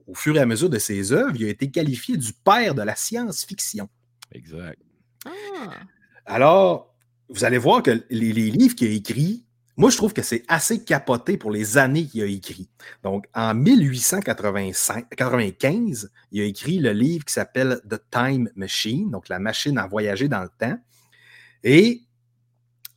au 0.07 0.13
fur 0.13 0.35
et 0.35 0.39
à 0.39 0.45
mesure 0.45 0.69
de 0.69 0.79
ses 0.79 1.13
œuvres, 1.13 1.35
il 1.35 1.45
a 1.45 1.49
été 1.49 1.69
qualifié 1.69 2.17
du 2.17 2.33
père 2.33 2.75
de 2.75 2.81
la 2.81 2.95
science-fiction. 2.95 3.89
Exact. 4.31 4.79
Ah. 5.25 5.71
Alors, 6.25 6.95
vous 7.29 7.43
allez 7.43 7.57
voir 7.57 7.83
que 7.83 7.91
les, 8.09 8.33
les 8.33 8.51
livres 8.51 8.75
qu'il 8.75 8.87
a 8.87 8.91
écrits 8.91 9.45
moi, 9.79 9.89
je 9.89 9.95
trouve 9.95 10.11
que 10.11 10.21
c'est 10.21 10.43
assez 10.49 10.83
capoté 10.83 11.37
pour 11.37 11.51
les 11.51 11.77
années 11.77 12.05
qu'il 12.05 12.21
a 12.21 12.25
écrit. 12.25 12.67
Donc, 13.01 13.27
en 13.33 13.55
1895, 13.55 16.11
il 16.33 16.41
a 16.41 16.43
écrit 16.43 16.79
le 16.79 16.91
livre 16.91 17.23
qui 17.23 17.33
s'appelle 17.33 17.79
The 17.89 18.01
Time 18.11 18.49
Machine, 18.57 19.09
donc 19.09 19.29
la 19.29 19.39
machine 19.39 19.77
à 19.77 19.87
voyager 19.87 20.27
dans 20.27 20.41
le 20.41 20.49
temps. 20.49 20.77
Et 21.63 22.01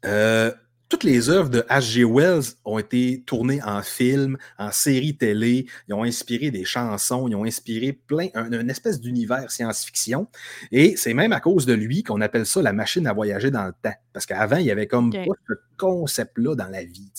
euh, 0.04 0.52
toutes 0.92 1.04
les 1.04 1.30
œuvres 1.30 1.48
de 1.48 1.60
H.G. 1.70 2.04
Wells 2.04 2.52
ont 2.66 2.78
été 2.78 3.22
tournées 3.24 3.62
en 3.62 3.80
film, 3.80 4.36
en 4.58 4.70
série 4.70 5.16
télé. 5.16 5.64
Ils 5.88 5.94
ont 5.94 6.02
inspiré 6.02 6.50
des 6.50 6.66
chansons, 6.66 7.26
ils 7.28 7.34
ont 7.34 7.46
inspiré 7.46 7.94
plein, 7.94 8.28
une 8.34 8.68
espèce 8.68 9.00
d'univers 9.00 9.50
science-fiction. 9.50 10.28
Et 10.70 10.94
c'est 10.98 11.14
même 11.14 11.32
à 11.32 11.40
cause 11.40 11.64
de 11.64 11.72
lui 11.72 12.02
qu'on 12.02 12.20
appelle 12.20 12.44
ça 12.44 12.60
la 12.60 12.74
machine 12.74 13.06
à 13.06 13.14
voyager 13.14 13.50
dans 13.50 13.64
le 13.64 13.72
temps. 13.72 13.94
Parce 14.12 14.26
qu'avant, 14.26 14.58
il 14.58 14.66
y 14.66 14.70
avait 14.70 14.86
comme 14.86 15.10
pas 15.10 15.34
ce 15.48 15.54
concept-là 15.78 16.56
dans 16.56 16.68
la 16.68 16.84
vie. 16.84 17.10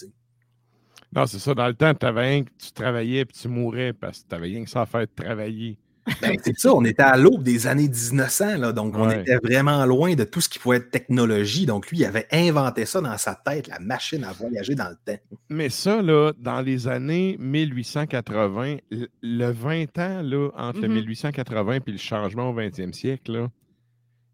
Non, 1.16 1.26
c'est 1.26 1.40
ça. 1.40 1.56
Dans 1.56 1.68
le 1.68 1.74
temps, 1.74 1.94
avais 2.00 2.46
tu 2.60 2.72
travaillais 2.74 3.26
puis 3.26 3.36
tu 3.42 3.48
mourais 3.48 3.92
parce 3.92 4.20
que 4.20 4.30
tu 4.30 4.36
n'avais 4.36 4.48
rien 4.50 4.64
que 4.66 4.70
ça 4.70 4.84
à 4.84 4.86
faire 4.86 5.08
travailler. 5.16 5.80
Ben, 6.22 6.38
c'est 6.44 6.58
ça, 6.58 6.74
on 6.74 6.84
était 6.84 7.04
à 7.04 7.18
l'aube 7.18 7.44
des 7.44 7.68
années 7.68 7.88
1900, 7.88 8.58
là, 8.58 8.72
donc 8.74 8.96
on 8.98 9.10
était 9.10 9.38
vraiment 9.38 9.86
loin 9.86 10.16
de 10.16 10.24
tout 10.24 10.42
ce 10.42 10.50
qui 10.50 10.60
pouvait 10.60 10.78
être 10.78 10.92
technologie. 10.92 11.66
Donc 11.66 11.90
lui, 11.90 12.00
il 12.00 12.06
avait 12.06 12.28
inventé 12.32 12.86
ça 12.86 13.00
dans 13.00 13.18
sa 13.18 13.36
tête, 13.36 13.68
la 13.68 13.80
machine 13.80 14.24
à 14.24 14.34
voyager 14.34 14.76
dans 14.76 14.90
le 14.90 14.98
temps. 15.06 15.22
Mais 15.50 15.70
ça, 15.70 16.02
là, 16.02 16.34
dans 16.38 16.62
les 16.62 16.88
années 16.88 17.38
1880, 17.40 18.78
le 19.22 19.52
20 19.52 19.98
ans 19.98 20.22
là, 20.22 20.50
entre 20.56 20.82
le 20.82 20.88
1880 20.90 21.80
et 21.86 21.92
le 21.92 21.98
changement 21.98 22.50
au 22.50 22.54
20e 22.54 22.94
siècle, 22.94 23.32
là, 23.32 23.52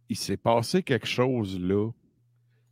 il 0.09 0.17
s'est 0.17 0.37
passé 0.37 0.81
quelque 0.81 1.07
chose 1.07 1.59
là. 1.59 1.89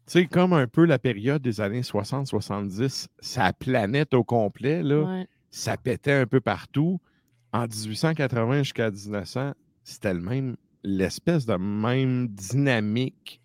Tu 0.08 0.14
sais, 0.14 0.26
comme 0.26 0.54
un 0.54 0.68
peu 0.68 0.86
la 0.86 1.00
période 1.00 1.42
des 1.42 1.60
années 1.60 1.82
60-70, 1.82 3.08
sa 3.20 3.54
planète 3.54 4.14
au 4.14 4.24
complet, 4.24 4.82
là, 4.82 5.24
ça 5.52 5.76
pétait 5.76 6.14
un 6.14 6.26
peu 6.26 6.40
partout 6.40 7.00
en 7.54 7.68
1880 7.68 8.64
jusqu'à 8.64 8.92
1900, 8.92 9.54
c'était 9.84 10.14
le 10.14 10.22
même, 10.22 10.58
l'espèce 10.84 11.46
de 11.46 11.56
même 11.56 12.28
dynamique 12.28 13.42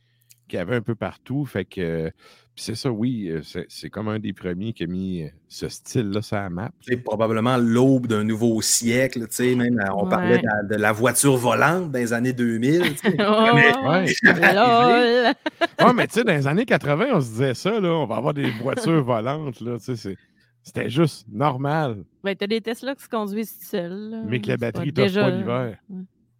qu'il 0.48 0.58
y 0.58 0.60
avait 0.60 0.76
un 0.76 0.82
peu 0.82 0.94
partout. 0.94 1.46
Fait 1.46 1.64
que, 1.64 2.12
c'est 2.54 2.74
ça, 2.74 2.90
oui, 2.90 3.30
euh, 3.30 3.40
c'est 3.68 3.88
comme 3.88 4.08
un 4.08 4.18
des 4.18 4.34
premiers 4.34 4.74
qui 4.74 4.84
a 4.84 4.86
mis 4.86 5.22
euh, 5.22 5.28
ce 5.48 5.68
style-là 5.68 6.20
sur 6.20 6.36
la 6.36 6.50
map. 6.50 6.70
C'est 6.82 6.98
probablement 6.98 7.56
l'aube 7.56 8.06
d'un 8.06 8.24
nouveau 8.24 8.60
siècle, 8.60 9.20
tu 9.20 9.26
sais, 9.30 9.54
même 9.54 9.80
euh, 9.80 9.90
on 9.96 10.06
parlait 10.06 10.38
de 10.38 10.76
la, 10.76 10.92
voiture 10.92 11.36
volante 11.36 11.90
dans 11.90 11.98
les 11.98 12.12
années 12.12 12.34
2000. 12.34 12.82
Tu 12.82 12.96
sais. 12.96 13.16
mais, 13.16 13.24
ouais. 13.88 14.04
mais 15.94 16.06
tu 16.06 16.14
sais, 16.14 16.24
dans 16.24 16.34
les 16.34 16.46
années 16.46 16.66
80, 16.66 17.06
on 17.14 17.20
se 17.20 17.30
disait 17.30 17.54
ça, 17.54 17.80
là, 17.80 17.88
on 17.88 18.06
va 18.06 18.16
avoir 18.16 18.34
des 18.34 18.50
voitures 18.50 19.02
volantes, 19.02 19.60
là, 19.60 19.78
tu 19.82 19.96
sais, 19.96 20.16
c'était 20.62 20.88
juste 20.90 21.26
normal. 21.30 22.04
Ben, 22.22 22.36
t'as 22.36 22.46
des 22.46 22.60
Tesla 22.60 22.94
qui 22.94 23.02
se 23.02 23.08
conduisent 23.08 23.58
seuls. 23.62 24.22
Mais 24.26 24.40
que 24.40 24.48
la 24.48 24.56
batterie 24.56 24.92
t'offre 24.92 25.14
pas 25.14 25.30
l'hiver. 25.30 25.78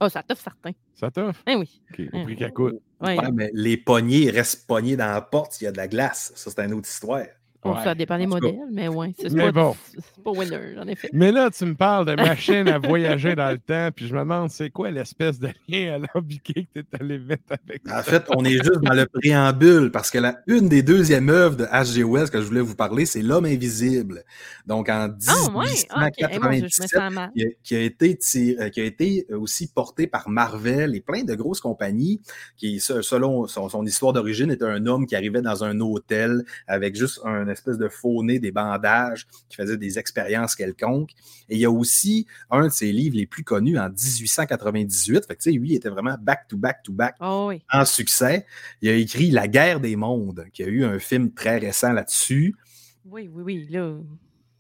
Oh, 0.00 0.08
ça 0.08 0.22
t'offre 0.22 0.42
certain. 0.42 0.72
Ça 0.94 1.10
t'offre? 1.10 1.40
Eh 1.46 1.54
oui. 1.54 1.80
OK, 1.90 2.02
au 2.12 2.22
prix 2.24 2.36
qu'elle 2.36 2.52
coûte. 2.52 2.80
Ouais. 3.00 3.16
mais 3.32 3.50
les 3.52 3.76
poignées 3.76 4.30
restent 4.30 4.66
poignées 4.66 4.96
dans 4.96 5.12
la 5.12 5.20
porte 5.20 5.52
s'il 5.52 5.64
y 5.64 5.68
a 5.68 5.72
de 5.72 5.76
la 5.76 5.88
glace. 5.88 6.32
Ça, 6.34 6.50
c'est 6.50 6.64
une 6.64 6.74
autre 6.74 6.88
histoire. 6.88 7.26
Bon, 7.62 7.76
Ça 7.84 7.94
dépend 7.94 8.18
des 8.18 8.26
modèles, 8.26 8.58
mais 8.72 8.88
oui. 8.88 9.14
C'est 9.16 9.32
pas, 9.36 9.52
bon. 9.52 9.76
pas 10.24 10.30
winner, 10.32 10.76
en 10.80 10.88
effet. 10.88 11.08
Mais 11.12 11.30
là, 11.30 11.48
tu 11.48 11.64
me 11.64 11.74
parles 11.74 12.06
de 12.06 12.16
machine 12.16 12.66
à 12.66 12.80
voyager 12.80 13.36
dans 13.36 13.52
le 13.52 13.58
temps, 13.58 13.90
puis 13.94 14.08
je 14.08 14.14
me 14.14 14.18
demande, 14.18 14.50
c'est 14.50 14.70
quoi 14.70 14.90
l'espèce 14.90 15.38
de 15.38 15.50
lien 15.68 15.94
alambiqué 15.94 16.66
que 16.74 16.80
tu 16.80 16.86
es 16.92 17.00
allé 17.00 17.20
mettre 17.20 17.44
avec 17.50 17.82
En 17.88 18.02
fait, 18.02 18.24
on 18.34 18.44
est 18.44 18.54
juste 18.54 18.80
dans 18.82 18.94
le 18.94 19.06
préambule, 19.06 19.92
parce 19.92 20.10
que 20.10 20.18
la, 20.18 20.40
une 20.48 20.68
des 20.68 20.82
deuxièmes 20.82 21.28
œuvres 21.28 21.54
de 21.56 21.64
H.G. 21.66 22.02
Wells 22.02 22.30
que 22.30 22.40
je 22.40 22.46
voulais 22.46 22.60
vous 22.60 22.74
parler, 22.74 23.06
c'est 23.06 23.22
L'homme 23.22 23.44
invisible. 23.44 24.24
Donc, 24.66 24.88
en 24.88 25.08
1897, 25.08 26.90
ah, 26.96 27.30
qui, 27.62 27.76
a, 27.76 27.80
été 27.80 28.18
euh, 28.58 28.68
qui 28.70 28.80
a 28.80 28.84
été 28.84 29.26
aussi 29.30 29.68
porté 29.68 30.08
par 30.08 30.28
Marvel 30.28 30.96
et 30.96 31.00
plein 31.00 31.22
de 31.22 31.34
grosses 31.36 31.60
compagnies, 31.60 32.20
qui, 32.56 32.80
selon 32.80 33.46
son, 33.46 33.68
son 33.68 33.86
histoire 33.86 34.12
d'origine, 34.12 34.50
était 34.50 34.64
un 34.64 34.86
homme 34.86 35.06
qui 35.06 35.14
arrivait 35.14 35.42
dans 35.42 35.62
un 35.62 35.78
hôtel 35.78 36.44
avec 36.66 36.96
juste 36.96 37.20
un 37.24 37.51
espèce 37.52 37.78
de 37.78 37.88
faux 37.88 38.22
nez, 38.22 38.38
des 38.38 38.50
bandages, 38.50 39.26
qui 39.48 39.56
faisait 39.56 39.76
des 39.76 39.98
expériences 39.98 40.56
quelconques. 40.56 41.10
Et 41.48 41.56
il 41.56 41.58
y 41.58 41.64
a 41.64 41.70
aussi 41.70 42.26
un 42.50 42.64
de 42.64 42.72
ses 42.72 42.92
livres 42.92 43.16
les 43.16 43.26
plus 43.26 43.44
connus 43.44 43.78
en 43.78 43.88
1898. 43.88 45.26
Fait 45.26 45.36
que, 45.36 45.50
lui, 45.50 45.70
il 45.70 45.74
était 45.76 45.90
vraiment 45.90 46.16
back-to-back-to-back 46.20 47.16
oh 47.20 47.52
en 47.72 47.84
succès. 47.84 48.46
Il 48.80 48.88
a 48.88 48.94
écrit 48.94 49.30
La 49.30 49.48
guerre 49.48 49.80
des 49.80 49.96
mondes, 49.96 50.46
qui 50.52 50.62
a 50.64 50.66
eu 50.66 50.84
un 50.84 50.98
film 50.98 51.32
très 51.32 51.58
récent 51.58 51.92
là-dessus. 51.92 52.56
Oui, 53.04 53.28
oui, 53.32 53.42
oui. 53.42 53.66
Là. 53.70 53.96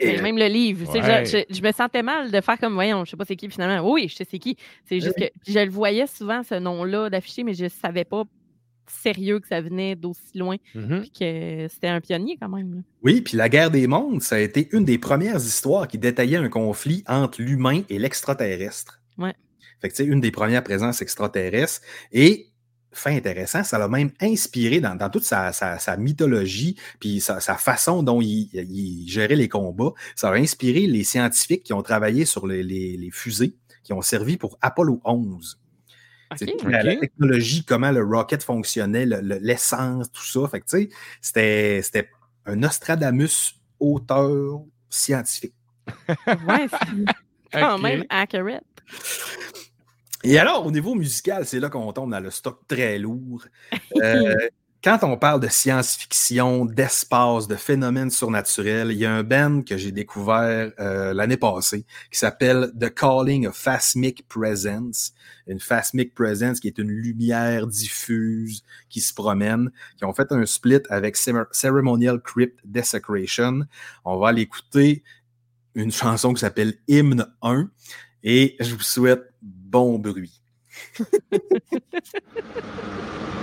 Et 0.02 0.20
même 0.20 0.38
le 0.38 0.46
livre. 0.46 0.84
Je, 0.92 1.62
me 1.62 1.72
sentais 1.72 2.02
mal 2.02 2.30
de 2.30 2.40
faire 2.40 2.58
comme, 2.58 2.74
voyons, 2.74 3.04
je 3.04 3.10
sais 3.10 3.16
pas 3.16 3.24
c'est 3.24 3.36
qui 3.36 3.48
finalement. 3.48 3.88
Oui, 3.88 4.08
je 4.08 4.16
sais 4.16 4.26
c'est 4.28 4.38
qui. 4.38 4.56
C'est 4.84 5.00
juste 5.00 5.16
que 5.16 5.26
je 5.46 5.58
le 5.58 5.70
voyais 5.70 6.06
souvent, 6.06 6.42
ce 6.42 6.54
nom-là 6.56 7.10
d'affiché, 7.10 7.44
mais 7.44 7.54
je 7.54 7.64
ne 7.64 7.68
savais 7.68 8.04
pas 8.04 8.24
sérieux 8.86 9.40
que 9.40 9.48
ça 9.48 9.60
venait 9.60 9.96
d'aussi 9.96 10.36
loin, 10.36 10.56
mm-hmm. 10.74 11.00
puis 11.00 11.10
que 11.10 11.68
c'était 11.68 11.88
un 11.88 12.00
pionnier 12.00 12.36
quand 12.40 12.48
même. 12.48 12.82
Oui, 13.02 13.20
puis 13.20 13.36
la 13.36 13.48
guerre 13.48 13.70
des 13.70 13.86
mondes, 13.86 14.22
ça 14.22 14.36
a 14.36 14.38
été 14.40 14.68
une 14.72 14.84
des 14.84 14.98
premières 14.98 15.36
histoires 15.36 15.88
qui 15.88 15.98
détaillait 15.98 16.36
un 16.36 16.48
conflit 16.48 17.04
entre 17.06 17.42
l'humain 17.42 17.82
et 17.88 17.98
l'extraterrestre. 17.98 19.00
Ouais. 19.18 19.34
Fait 19.80 19.88
que 19.88 19.96
c'est 19.96 20.04
une 20.04 20.20
des 20.20 20.30
premières 20.30 20.62
présences 20.62 21.02
extraterrestres. 21.02 21.80
Et 22.12 22.48
fait 22.92 23.16
intéressant, 23.16 23.64
ça 23.64 23.78
l'a 23.78 23.88
même 23.88 24.10
inspiré 24.20 24.80
dans, 24.80 24.96
toute 25.10 25.24
sa, 25.24 25.96
mythologie, 25.98 26.76
puis 27.00 27.20
sa, 27.20 27.40
façon 27.40 28.02
dont 28.02 28.20
il, 28.20 29.04
gérait 29.08 29.36
les 29.36 29.48
combats. 29.48 29.92
Ça 30.14 30.28
a 30.28 30.34
inspiré 30.34 30.86
les 30.86 31.02
scientifiques 31.02 31.64
qui 31.64 31.72
ont 31.72 31.82
travaillé 31.82 32.26
sur 32.26 32.46
les, 32.46 32.62
les 32.62 33.10
fusées 33.10 33.54
qui 33.82 33.92
ont 33.92 34.02
servi 34.02 34.36
pour 34.36 34.58
Apollo 34.60 35.00
11. 35.04 35.58
La, 36.68 36.96
technologie, 36.96 37.64
comment 37.64 37.90
le 37.90 38.04
rocket 38.04 38.42
fonctionnait, 38.42 39.06
l'essence, 39.06 40.10
tout 40.10 40.24
ça. 40.24 40.48
Fait 40.48 40.60
que, 40.60 40.88
c'était 41.20 42.10
un 42.46 42.56
Nostradamus 42.56 43.60
auteur 43.78 44.62
scientifique. 44.88 45.54
ouais, 46.08 46.66
c'est 46.68 47.14
quand 47.52 47.78
même 47.78 48.04
accurate. 48.08 48.64
Et 50.24 50.38
alors, 50.38 50.64
au 50.66 50.70
niveau 50.70 50.94
musical, 50.94 51.44
c'est 51.46 51.58
là 51.58 51.68
qu'on 51.68 51.92
tombe 51.92 52.10
dans 52.10 52.20
le 52.20 52.30
stock 52.30 52.60
très 52.68 52.98
lourd. 52.98 53.44
Euh, 53.96 54.34
quand 54.82 54.98
on 55.02 55.16
parle 55.16 55.40
de 55.40 55.46
science-fiction, 55.46 56.64
d'espace, 56.64 57.46
de 57.46 57.54
phénomènes 57.54 58.10
surnaturels, 58.10 58.90
il 58.90 58.98
y 58.98 59.06
a 59.06 59.12
un 59.12 59.22
band 59.22 59.62
que 59.62 59.76
j'ai 59.76 59.92
découvert 59.92 60.72
euh, 60.80 61.14
l'année 61.14 61.36
passée 61.36 61.86
qui 62.10 62.18
s'appelle 62.18 62.72
The 62.78 62.92
Calling 62.92 63.46
of 63.46 63.56
Phasmic 63.56 64.26
Presence. 64.28 65.12
Une 65.46 65.60
Phasmic 65.60 66.12
Presence 66.14 66.58
qui 66.58 66.66
est 66.66 66.78
une 66.78 66.90
lumière 66.90 67.68
diffuse 67.68 68.64
qui 68.88 69.00
se 69.00 69.14
promène, 69.14 69.70
qui 69.96 70.04
ont 70.04 70.12
fait 70.12 70.32
un 70.32 70.44
split 70.46 70.82
avec 70.90 71.16
Ceremonial 71.16 72.20
Crypt 72.20 72.58
Desecration. 72.64 73.60
On 74.04 74.18
va 74.18 74.30
aller 74.30 74.42
écouter 74.42 75.04
une 75.76 75.92
chanson 75.92 76.34
qui 76.34 76.40
s'appelle 76.40 76.74
Hymne 76.88 77.32
1 77.42 77.70
et 78.24 78.56
je 78.58 78.74
vous 78.74 78.82
souhaite 78.82 79.32
bon 79.40 80.00
bruit. 80.00 80.40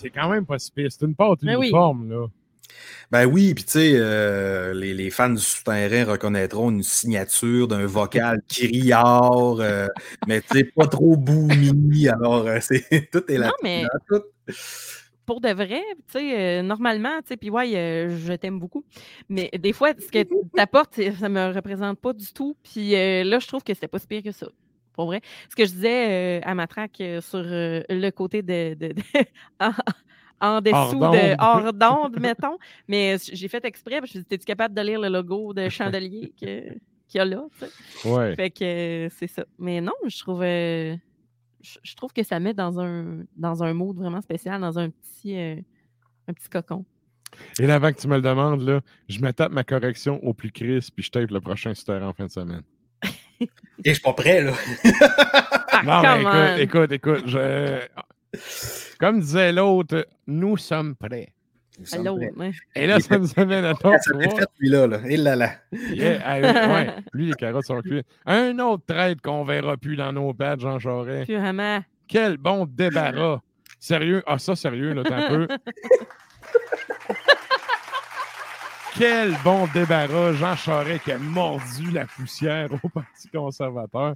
C'est 0.00 0.10
quand 0.10 0.28
même 0.28 0.46
pas 0.46 0.58
si 0.58 0.70
pire. 0.70 0.90
C'est 0.90 1.04
une 1.04 1.14
pâte 1.14 1.40
oui. 1.42 1.54
uniforme, 1.54 2.10
là. 2.10 2.26
Ben 3.10 3.24
oui, 3.24 3.54
puis 3.54 3.64
tu 3.64 3.72
sais, 3.72 3.92
euh, 3.94 4.74
les, 4.74 4.92
les 4.92 5.10
fans 5.10 5.30
du 5.30 5.40
souterrain 5.40 6.04
reconnaîtront 6.04 6.70
une 6.70 6.82
signature 6.82 7.66
d'un 7.66 7.86
vocal 7.86 8.40
criard, 8.48 9.60
euh, 9.60 9.88
mais 10.26 10.42
tu 10.42 10.58
sais, 10.58 10.64
pas 10.64 10.86
trop 10.86 11.16
boomy. 11.16 12.08
Alors, 12.08 12.46
euh, 12.46 12.58
c'est 12.60 12.84
tout 13.10 13.24
est 13.28 13.38
là. 13.38 13.46
Non, 13.46 13.52
mais- 13.62 13.86
Pour 15.24 15.40
de 15.40 15.48
vrai, 15.48 15.82
tu 16.06 16.18
sais, 16.18 16.38
euh, 16.58 16.62
normalement, 16.62 17.20
tu 17.22 17.28
sais, 17.28 17.36
puis 17.36 17.50
ouais, 17.50 17.74
euh, 17.74 18.16
je 18.18 18.34
t'aime 18.34 18.58
beaucoup. 18.58 18.84
Mais 19.28 19.50
des 19.58 19.72
fois, 19.72 19.92
ce 19.98 20.06
que 20.12 20.22
tu 20.54 20.60
apportes, 20.60 21.00
ça 21.18 21.28
me 21.28 21.52
représente 21.54 21.98
pas 21.98 22.12
du 22.12 22.32
tout. 22.32 22.56
Puis 22.62 22.94
euh, 22.94 23.24
là, 23.24 23.38
je 23.38 23.46
trouve 23.46 23.64
que 23.64 23.72
c'était 23.74 23.88
pas 23.88 23.98
si 23.98 24.06
pire 24.06 24.22
que 24.22 24.32
ça. 24.32 24.48
Pour 24.98 25.06
vrai. 25.06 25.20
Ce 25.48 25.54
que 25.54 25.64
je 25.64 25.70
disais 25.70 26.40
euh, 26.40 26.40
à 26.42 26.56
ma 26.56 26.66
traque 26.66 27.00
euh, 27.00 27.20
sur 27.20 27.38
euh, 27.38 27.82
le 27.88 28.10
côté 28.10 28.42
de. 28.42 28.74
de- 28.74 28.88
de- 28.94 29.02
en, 29.60 29.70
en 30.40 30.60
dessous 30.60 30.74
Hors 31.00 31.12
de 31.12 31.36
hors 31.38 31.72
d'onde, 31.72 32.18
mettons. 32.20 32.58
Mais 32.88 33.16
j'ai 33.32 33.46
fait 33.46 33.64
exprès, 33.64 34.00
parce 34.00 34.10
que 34.10 34.14
je 34.14 34.18
me 34.18 34.22
suis 34.24 34.28
dit, 34.28 34.34
es-tu 34.34 34.44
capable 34.44 34.74
de 34.74 34.80
lire 34.82 34.98
le 35.00 35.08
logo 35.08 35.54
de 35.54 35.68
chandelier 35.68 36.32
que- 36.40 36.72
qu'il 37.06 37.18
y 37.18 37.20
a 37.20 37.24
là? 37.24 37.44
Ouais. 38.04 38.34
Fait 38.34 38.50
que 38.50 39.06
c'est 39.12 39.28
ça. 39.28 39.44
Mais 39.56 39.80
non, 39.80 39.92
je 40.04 40.18
trouve, 40.18 40.42
je, 40.42 41.94
trouve 41.94 42.12
que 42.12 42.24
ça 42.24 42.40
met 42.40 42.52
dans 42.52 42.80
un, 42.80 43.20
dans 43.36 43.62
un 43.62 43.72
mood 43.74 43.96
vraiment 43.96 44.20
spécial, 44.20 44.60
dans 44.60 44.80
un 44.80 44.90
petit, 44.90 45.36
un 45.38 46.32
petit 46.32 46.48
cocon. 46.48 46.84
Et 47.60 47.68
là, 47.68 47.76
avant 47.76 47.92
que 47.92 48.00
tu 48.00 48.08
me 48.08 48.16
le 48.16 48.22
demandes, 48.22 48.62
là, 48.62 48.80
je 49.08 49.20
me 49.20 49.30
tape 49.32 49.52
ma 49.52 49.62
correction 49.62 50.18
au 50.24 50.34
plus 50.34 50.50
crisp, 50.50 50.94
puis 50.96 51.04
je 51.04 51.10
tape 51.12 51.30
le 51.30 51.40
prochain 51.40 51.72
souterrain 51.72 52.08
en 52.08 52.12
fin 52.14 52.26
de 52.26 52.32
semaine. 52.32 52.62
Et 53.40 53.48
je 53.84 53.92
suis 53.92 54.02
pas 54.02 54.12
prêt, 54.12 54.42
là. 54.42 54.52
Ah, 55.70 55.82
Non, 55.84 56.30
mais 56.30 56.62
écoute, 56.62 56.90
écoute, 56.90 57.22
écoute, 57.22 57.22
je... 57.26 57.80
Comme 58.98 59.20
disait 59.20 59.52
l'autre, 59.52 60.06
nous 60.26 60.56
sommes 60.56 60.94
prêts. 60.96 61.28
Nous 61.78 61.86
sommes 61.86 62.00
Allô, 62.06 62.16
prêts. 62.16 62.32
ouais. 62.36 62.50
Et 62.74 62.86
là, 62.88 62.98
ça 62.98 63.16
nous 63.18 63.28
amène 63.36 63.64
à 63.64 63.74
ton 63.74 63.92
Ah, 63.92 63.98
ça 63.98 64.18
fait 64.18 64.28
fait, 64.36 64.46
lui-là. 64.58 64.86
Là. 64.88 65.00
Et 65.06 65.16
là, 65.16 65.36
là. 65.36 65.52
Yeah, 65.72 66.36
hey, 66.38 66.42
ouais, 66.42 66.94
lui, 67.12 67.26
les 67.26 67.34
carottes 67.34 67.66
sont 67.66 67.80
cuites. 67.80 68.06
Un 68.26 68.58
autre 68.58 68.84
trade 68.86 69.20
qu'on 69.20 69.44
verra 69.44 69.76
plus 69.76 69.94
dans 69.96 70.12
nos 70.12 70.34
pads, 70.34 70.58
Jean 70.58 70.78
Charest. 70.80 71.30
Vraiment, 71.30 71.80
Quel 72.08 72.36
bon 72.36 72.66
débarras. 72.68 73.40
Sérieux? 73.78 74.24
Ah, 74.26 74.38
ça, 74.38 74.56
sérieux, 74.56 74.92
là, 74.92 75.02
t'as 75.04 75.16
un 75.16 75.28
peu. 75.28 75.48
Quel 78.98 79.32
bon 79.44 79.66
débarras, 79.72 80.32
Jean 80.32 80.56
Charest 80.56 81.04
qui 81.04 81.12
a 81.12 81.18
mordu 81.18 81.90
la 81.92 82.04
poussière 82.06 82.68
au 82.82 82.88
Parti 82.88 83.28
conservateur. 83.28 84.14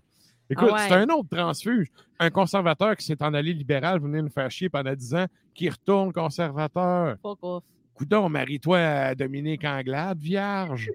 Écoute, 0.51 0.69
Ah 0.71 0.75
ouais. 0.75 0.81
c'est 0.89 0.95
un 0.95 1.09
autre 1.11 1.29
transfuge. 1.31 1.87
Un 2.19 2.31
conservateur 2.31 2.97
qui 2.97 3.05
s'est 3.07 3.23
en 3.23 3.33
allé 3.33 3.53
libéral, 3.55 4.01
venez 4.01 4.21
nous 4.21 4.29
faire 4.29 4.51
chier 4.51 4.69
pendant 4.69 4.93
10 4.95 5.15
ans, 5.15 5.27
qui 5.55 5.69
retourne 5.71 6.13
conservateur. 6.13 7.17
fuck 7.23 7.39
off. 7.43 7.65
Coudon, 7.95 8.29
marie-toi 8.29 8.79
à 8.79 9.15
Dominique 9.15 9.65
Anglade, 9.65 10.19
vierge. 10.19 10.91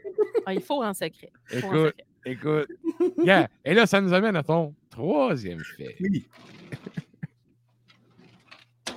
Ah, 0.46 0.54
il 0.54 0.62
faut 0.62 0.84
en 0.84 0.94
secret. 0.94 1.32
Il 1.54 1.60
faut 1.62 1.68
en 1.68 1.72
Écoute, 1.86 1.96
secret. 2.26 2.68
écoute. 3.06 3.18
Yeah. 3.24 3.48
Et 3.64 3.74
là, 3.74 3.86
ça 3.86 4.02
nous 4.02 4.14
amène 4.14 4.36
à 4.36 4.44
ton 4.44 4.74
troisième 4.90 5.60
fait. 5.60 5.96
Oui. 6.02 6.28
Euh, 8.90 8.92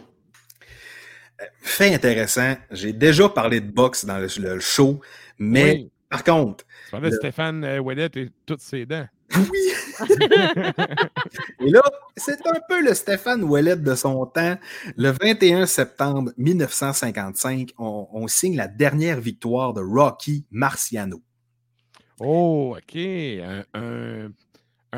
Fait 1.63 1.95
intéressant. 1.95 2.55
J'ai 2.71 2.93
déjà 2.93 3.29
parlé 3.29 3.61
de 3.61 3.71
boxe 3.71 4.05
dans 4.05 4.19
le, 4.19 4.29
le 4.41 4.61
show, 4.61 5.01
mais 5.39 5.73
Oui. 5.73 5.91
par 6.09 6.25
contre, 6.25 6.65
Tu 6.87 6.91
parlais 6.91 7.11
de 7.11 7.15
Stéphane 7.17 7.65
euh, 7.65 7.79
Ouellet 7.79 8.11
et 8.17 8.31
toutes 8.47 8.61
ses 8.61 8.85
dents. 8.87 9.07
oui. 9.37 9.73
Et 11.61 11.71
là, 11.71 11.83
c'est 12.17 12.45
un 12.47 12.59
peu 12.69 12.83
le 12.83 12.95
Stéphane 12.95 13.43
Ouellet 13.45 13.77
de 13.77 13.95
son 13.95 14.27
temps. 14.27 14.57
Le 14.97 15.11
21 15.11 15.67
septembre 15.67 16.33
1955, 16.37 17.71
on, 17.79 18.09
on 18.13 18.27
signe 18.29 18.57
la 18.57 18.67
dernière 18.69 19.21
victoire 19.21 19.73
de 19.73 19.81
Rocky 19.83 20.47
Marciano. 20.51 21.23
Oh, 22.19 22.77
OK. 22.77 22.97
Un, 22.97 23.63
un- 23.75 24.31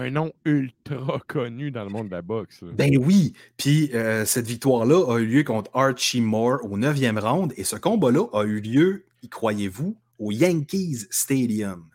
un 0.03 0.11
nom 0.11 0.33
ultra 0.45 1.21
connu 1.29 1.71
dans 1.71 1.85
le 1.85 1.91
monde 1.91 2.07
de 2.09 2.13
la 2.13 2.23
boxe. 2.23 2.63
Ben 2.65 2.97
oui. 2.99 3.33
Puis 3.57 3.91
euh, 3.95 4.25
cette 4.25 4.47
victoire-là 4.47 5.15
a 5.15 5.19
eu 5.19 5.27
lieu 5.27 5.45
contre 5.45 5.71
Archie 5.75 6.21
Moore 6.21 6.59
au 6.65 6.79
9e 6.79 7.19
round. 7.19 7.53
Et 7.57 7.65
ce 7.65 7.77
combat-là 7.77 8.27
a 8.33 8.45
eu 8.45 8.61
lieu, 8.61 9.07
y 9.23 9.29
croyez-vous, 9.29 9.97
au 10.19 10.33
Yankees 10.33 11.07
Stadium. 11.11 11.89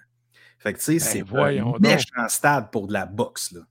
Fait 0.60 0.74
que 0.74 0.80
tu 0.80 0.86
sais, 0.86 1.00
c'est 1.00 1.20
Ben 1.20 1.28
voyons 1.30 1.70
un 1.76 1.80
donc. 1.80 1.82
méchant 1.82 2.28
stade 2.30 2.72
pour 2.72 2.88
de 2.88 2.94
la 2.94 3.06
boxe. 3.06 3.52
Là. 3.52 3.62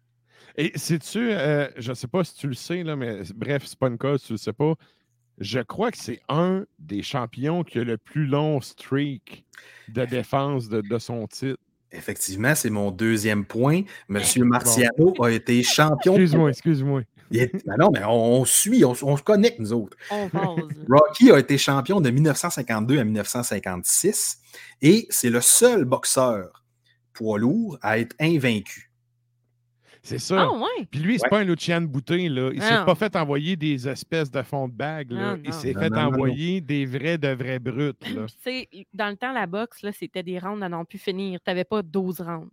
Et 0.56 0.72
sais-tu, 0.78 1.32
euh, 1.32 1.68
je 1.76 1.90
ne 1.90 1.94
sais 1.94 2.08
pas 2.08 2.24
si 2.24 2.34
tu 2.34 2.48
le 2.48 2.54
sais, 2.54 2.82
là, 2.82 2.96
mais 2.96 3.22
bref, 3.34 3.64
c'est 3.66 3.78
pas 3.78 3.88
une 3.88 3.98
cause, 3.98 4.22
tu 4.22 4.32
le 4.32 4.38
sais 4.38 4.52
pas. 4.52 4.74
Je 5.38 5.60
crois 5.60 5.90
que 5.90 5.98
c'est 5.98 6.22
un 6.30 6.64
des 6.78 7.02
champions 7.02 7.62
qui 7.62 7.78
a 7.78 7.84
le 7.84 7.98
plus 7.98 8.26
long 8.26 8.60
streak 8.62 9.44
de 9.88 10.06
défense 10.06 10.68
de, 10.68 10.80
de 10.80 10.98
son 10.98 11.26
titre. 11.26 11.60
Effectivement, 11.92 12.54
c'est 12.54 12.70
mon 12.70 12.90
deuxième 12.90 13.44
point. 13.44 13.82
Monsieur 14.08 14.44
Marciano 14.44 15.14
a 15.22 15.30
été 15.30 15.62
champion. 15.62 16.14
Excuse-moi, 16.14 16.50
excuse-moi. 16.50 17.02
Est- 17.32 17.64
Ben 17.66 17.74
non, 17.78 17.90
mais 17.92 18.04
on, 18.04 18.40
on 18.40 18.44
suit, 18.44 18.84
on, 18.84 18.94
on 19.02 19.16
se 19.16 19.22
connecte, 19.22 19.58
nous 19.58 19.72
autres. 19.72 19.96
On. 20.10 20.56
Rocky 20.88 21.30
a 21.32 21.38
été 21.38 21.58
champion 21.58 22.00
de 22.00 22.10
1952 22.10 22.98
à 22.98 23.04
1956 23.04 24.38
et 24.82 25.06
c'est 25.10 25.30
le 25.30 25.40
seul 25.40 25.84
boxeur 25.84 26.64
poids 27.12 27.38
lourd 27.38 27.78
à 27.82 27.98
être 27.98 28.14
invaincu. 28.20 28.90
C'est 30.06 30.18
ça. 30.20 30.42
Ah, 30.48 30.52
ouais. 30.56 30.86
Puis 30.88 31.00
lui, 31.00 31.18
c'est 31.18 31.24
Ouais. 31.24 31.30
pas 31.30 31.38
un 31.40 31.44
Luciane 31.44 31.86
Boutin, 31.86 32.28
là. 32.30 32.50
Il 32.54 32.62
s'est 32.62 32.84
pas 32.84 32.94
fait 32.94 33.16
envoyer 33.16 33.56
des 33.56 33.88
espèces 33.88 34.30
de 34.30 34.40
fonds 34.42 34.68
de 34.68 34.72
bague, 34.72 35.10
là. 35.10 35.34
Non, 35.34 35.42
Il 35.44 35.52
s'est 35.52 35.72
fait 35.72 35.90
non, 35.90 35.96
non, 35.96 36.02
non. 36.02 36.08
envoyer 36.16 36.60
des 36.60 36.86
vrais 36.86 37.18
de 37.18 37.28
vrais 37.28 37.58
brutes, 37.58 38.08
là. 38.14 38.26
Puis, 38.26 38.36
tu 38.70 38.78
sais, 38.78 38.86
dans 38.94 39.08
le 39.08 39.16
temps, 39.16 39.32
la 39.32 39.46
boxe, 39.46 39.82
là, 39.82 39.90
c'était 39.90 40.22
des 40.22 40.38
rounds 40.38 40.62
à 40.64 40.68
n'en 40.68 40.84
plus 40.84 40.98
finir. 40.98 41.40
Tu 41.44 41.50
n'avais 41.50 41.64
pas 41.64 41.82
12 41.82 42.20
rounds. 42.20 42.48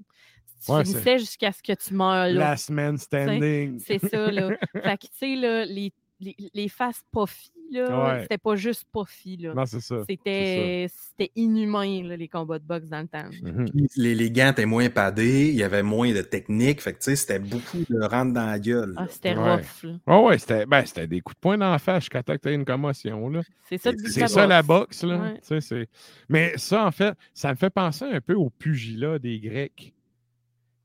Tu 0.66 0.72
Ouais, 0.72 0.84
finissais 0.84 1.20
jusqu'à 1.20 1.52
ce 1.52 1.62
que 1.62 1.74
tu 1.74 1.94
meurs 1.94 2.28
là. 2.28 2.32
Last 2.34 2.70
man 2.72 2.98
standing. 2.98 3.80
C'est 3.80 4.00
ça, 4.00 4.32
là. 4.32 4.50
fait 4.74 4.98
que, 4.98 5.02
tu 5.08 5.10
sais, 5.20 5.36
là, 5.36 5.66
les, 5.66 5.92
les, 6.24 6.36
les 6.54 6.70
faces 6.70 7.02
puffy, 7.12 7.52
là, 7.72 8.06
Ouais. 8.16 8.22
c'était 8.24 8.38
pas 8.38 8.56
juste 8.56 8.86
puffy, 8.94 9.38
là. 9.38 9.54
Non, 9.54 9.66
c'est 9.66 9.80
ça. 9.82 9.98
C'était 10.10 10.88
c'était 10.90 11.32
inhumain, 11.36 12.04
là, 12.04 12.16
les 12.16 12.28
combats 12.28 12.60
de 12.60 12.64
boxe 12.66 12.88
dans 12.90 13.02
le 13.02 13.08
temps. 13.08 13.30
Mhm. 13.42 13.70
Puis 13.72 13.88
Les, 13.98 14.16
les 14.16 14.32
gants 14.32 14.50
étaient 14.52 14.66
moins 14.66 14.90
padés, 14.90 15.50
il 15.50 15.56
y 15.56 15.64
avait 15.64 15.84
moins 15.84 16.12
de 16.14 16.22
technique. 16.22 16.82
Fait 16.82 16.94
que 16.94 16.98
tu 17.00 17.04
sais, 17.06 17.16
c'était 17.16 17.40
beaucoup 17.40 17.84
de 17.90 18.00
rentre 18.02 18.34
dans 18.34 18.46
la 18.46 18.60
gueule. 18.60 18.94
Ah, 18.98 19.06
c'était 19.10 19.36
Ouais. 19.36 19.56
rough, 19.56 19.84
là. 19.84 19.92
Oh 20.08 20.28
ouais, 20.28 20.38
c'était 20.38 20.66
ben, 20.66 20.86
c'était 20.86 21.08
des 21.08 21.22
coups 21.22 21.36
de 21.36 21.40
poing 21.42 21.58
dans 21.58 21.72
la 21.72 21.80
face 21.80 22.04
jusqu'à 22.04 22.24
temps 22.24 22.36
que 22.36 22.42
tu 22.42 22.50
aies 22.50 22.56
une 22.56 22.66
commotion. 22.66 23.30
Là. 23.30 23.42
C'est 23.70 23.78
ça, 23.78 23.92
C'est 24.30 24.48
la 24.48 24.62
boxe. 24.64 25.04
Là. 25.04 25.18
Ouais. 25.18 25.34
Tu 25.36 25.40
sais, 25.48 25.62
c'est- 25.62 25.88
Mais 26.30 26.54
ça, 26.58 26.86
en 26.86 26.92
fait, 26.92 27.16
ça 27.34 27.50
me 27.52 27.56
fait 27.56 27.70
penser 27.70 28.06
un 28.06 28.22
peu 28.22 28.34
au 28.34 28.50
pugilat 28.50 29.20
des 29.20 29.40
Grecs, 29.40 29.94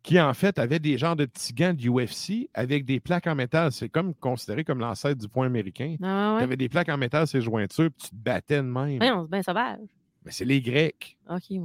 qui 0.08 0.18
en 0.18 0.32
fait 0.32 0.58
avaient 0.58 0.78
des 0.78 0.96
genres 0.96 1.16
de 1.16 1.26
petits 1.26 1.52
gants 1.52 1.74
de 1.74 1.86
UFC 1.86 2.48
avec 2.54 2.86
des 2.86 2.98
plaques 2.98 3.26
en 3.26 3.34
métal. 3.34 3.70
C'est 3.72 3.90
comme 3.90 4.14
considéré 4.14 4.64
comme 4.64 4.78
l'ancêtre 4.80 5.20
du 5.20 5.28
poing 5.28 5.44
américain. 5.46 5.96
Ah, 6.02 6.36
Tu 6.38 6.44
avais 6.44 6.56
des 6.56 6.70
plaques 6.70 6.88
en 6.88 6.96
métal, 6.96 7.26
ces 7.26 7.42
jointures, 7.42 7.90
puis 7.90 8.08
tu 8.08 8.10
te 8.10 8.14
battais 8.14 8.56
de 8.56 8.62
même. 8.62 9.00
Ouais, 9.00 9.10
on 9.12 9.24
se 9.26 9.30
bien 9.30 9.42
sauvage. 9.42 9.80
Mais 10.24 10.30
c'est 10.32 10.46
les 10.46 10.62
Grecs. 10.62 11.18
OK, 11.28 11.42
ouais. 11.50 11.58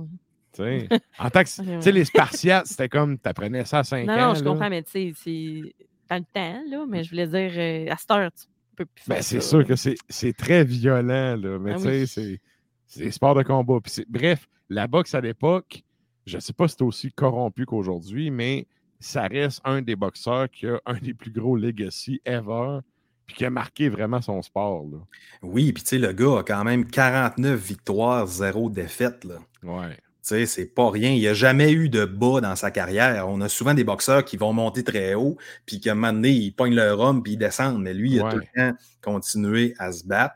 Tu 0.51 0.61
sais, 0.61 0.87
en 1.19 1.29
tant 1.29 1.43
que, 1.43 1.89
les 1.89 2.03
Spartiates, 2.05 2.67
c'était 2.67 2.89
comme, 2.89 3.17
tu 3.17 3.29
apprenais 3.29 3.63
ça 3.63 3.79
à 3.79 3.83
5 3.85 4.05
Non, 4.07 4.13
ans. 4.13 4.27
non, 4.27 4.33
je 4.35 4.43
là. 4.43 4.51
comprends, 4.51 4.69
mais 4.69 4.83
tu 4.83 4.91
sais, 4.91 5.13
c'est 5.15 5.61
dans 6.09 6.17
le 6.17 6.25
temps, 6.33 6.61
là, 6.69 6.85
mais 6.87 7.03
je 7.05 7.09
voulais 7.11 7.27
dire, 7.27 7.51
euh, 7.55 7.93
à 7.93 7.95
cette 7.95 8.11
heure, 8.11 8.29
tu 8.33 8.43
peux 8.75 8.85
plus 8.85 9.05
Ben, 9.07 9.21
c'est 9.21 9.39
sûr 9.41 9.65
que 9.65 9.75
c'est 9.75 10.33
très 10.37 10.65
violent, 10.65 11.37
là. 11.37 11.57
Mais 11.59 11.71
Ah 11.71 11.77
tu 11.77 11.83
sais, 11.83 12.01
oui. 12.21 12.39
c'est- 12.87 12.99
des 12.99 13.09
sports 13.11 13.35
de 13.35 13.43
combat. 13.43 13.79
Puis 13.81 14.05
bref, 14.09 14.47
la 14.69 14.85
boxe 14.87 15.15
à 15.15 15.21
l'époque, 15.21 15.81
je 16.25 16.37
ne 16.37 16.41
sais 16.41 16.53
pas 16.53 16.67
si 16.67 16.75
c'est 16.77 16.83
aussi 16.83 17.11
corrompu 17.11 17.65
qu'aujourd'hui, 17.65 18.31
mais 18.31 18.67
ça 18.99 19.27
reste 19.27 19.61
un 19.65 19.81
des 19.81 19.95
boxeurs 19.95 20.49
qui 20.49 20.67
a 20.67 20.79
un 20.85 20.97
des 20.97 21.13
plus 21.13 21.31
gros 21.31 21.57
legacy 21.57 22.21
ever, 22.25 22.79
puis 23.25 23.35
qui 23.35 23.45
a 23.45 23.49
marqué 23.49 23.89
vraiment 23.89 24.21
son 24.21 24.41
sport. 24.41 24.85
Là. 24.91 24.97
Oui, 25.41 25.73
puis 25.73 25.83
tu 25.83 25.89
sais, 25.89 25.97
le 25.97 26.13
gars 26.13 26.39
a 26.39 26.43
quand 26.43 26.63
même 26.63 26.85
49 26.85 27.59
victoires, 27.59 28.27
0 28.27 28.69
défaites. 28.69 29.23
Là. 29.25 29.39
Ouais. 29.63 29.95
Tu 29.95 30.29
sais, 30.29 30.45
c'est 30.45 30.65
pas 30.65 30.89
rien. 30.89 31.11
Il 31.11 31.19
n'y 31.19 31.27
a 31.27 31.33
jamais 31.33 31.71
eu 31.71 31.89
de 31.89 32.05
bas 32.05 32.39
dans 32.39 32.55
sa 32.55 32.71
carrière. 32.71 33.27
On 33.27 33.41
a 33.41 33.49
souvent 33.49 33.73
des 33.73 33.83
boxeurs 33.83 34.23
qui 34.23 34.37
vont 34.37 34.53
monter 34.53 34.83
très 34.83 35.15
haut, 35.15 35.37
puis 35.65 35.81
qu'à 35.81 35.91
un 35.91 35.95
moment 35.95 36.13
donné, 36.13 36.31
ils 36.31 36.51
pognent 36.51 36.75
leur 36.75 36.99
homme, 36.99 37.23
puis 37.23 37.33
ils 37.33 37.37
descendent. 37.37 37.81
Mais 37.81 37.93
lui, 37.93 38.13
il 38.13 38.21
a 38.21 38.31
tout 38.31 38.37
le 38.37 38.45
temps 38.55 38.77
continué 39.01 39.73
à 39.79 39.91
se 39.91 40.05
battre. 40.05 40.35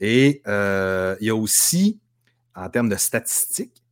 Et 0.00 0.42
euh, 0.48 1.14
il 1.20 1.28
y 1.28 1.30
a 1.30 1.36
aussi, 1.36 2.00
en 2.56 2.68
termes 2.70 2.88
de 2.88 2.96
statistiques, 2.96 3.82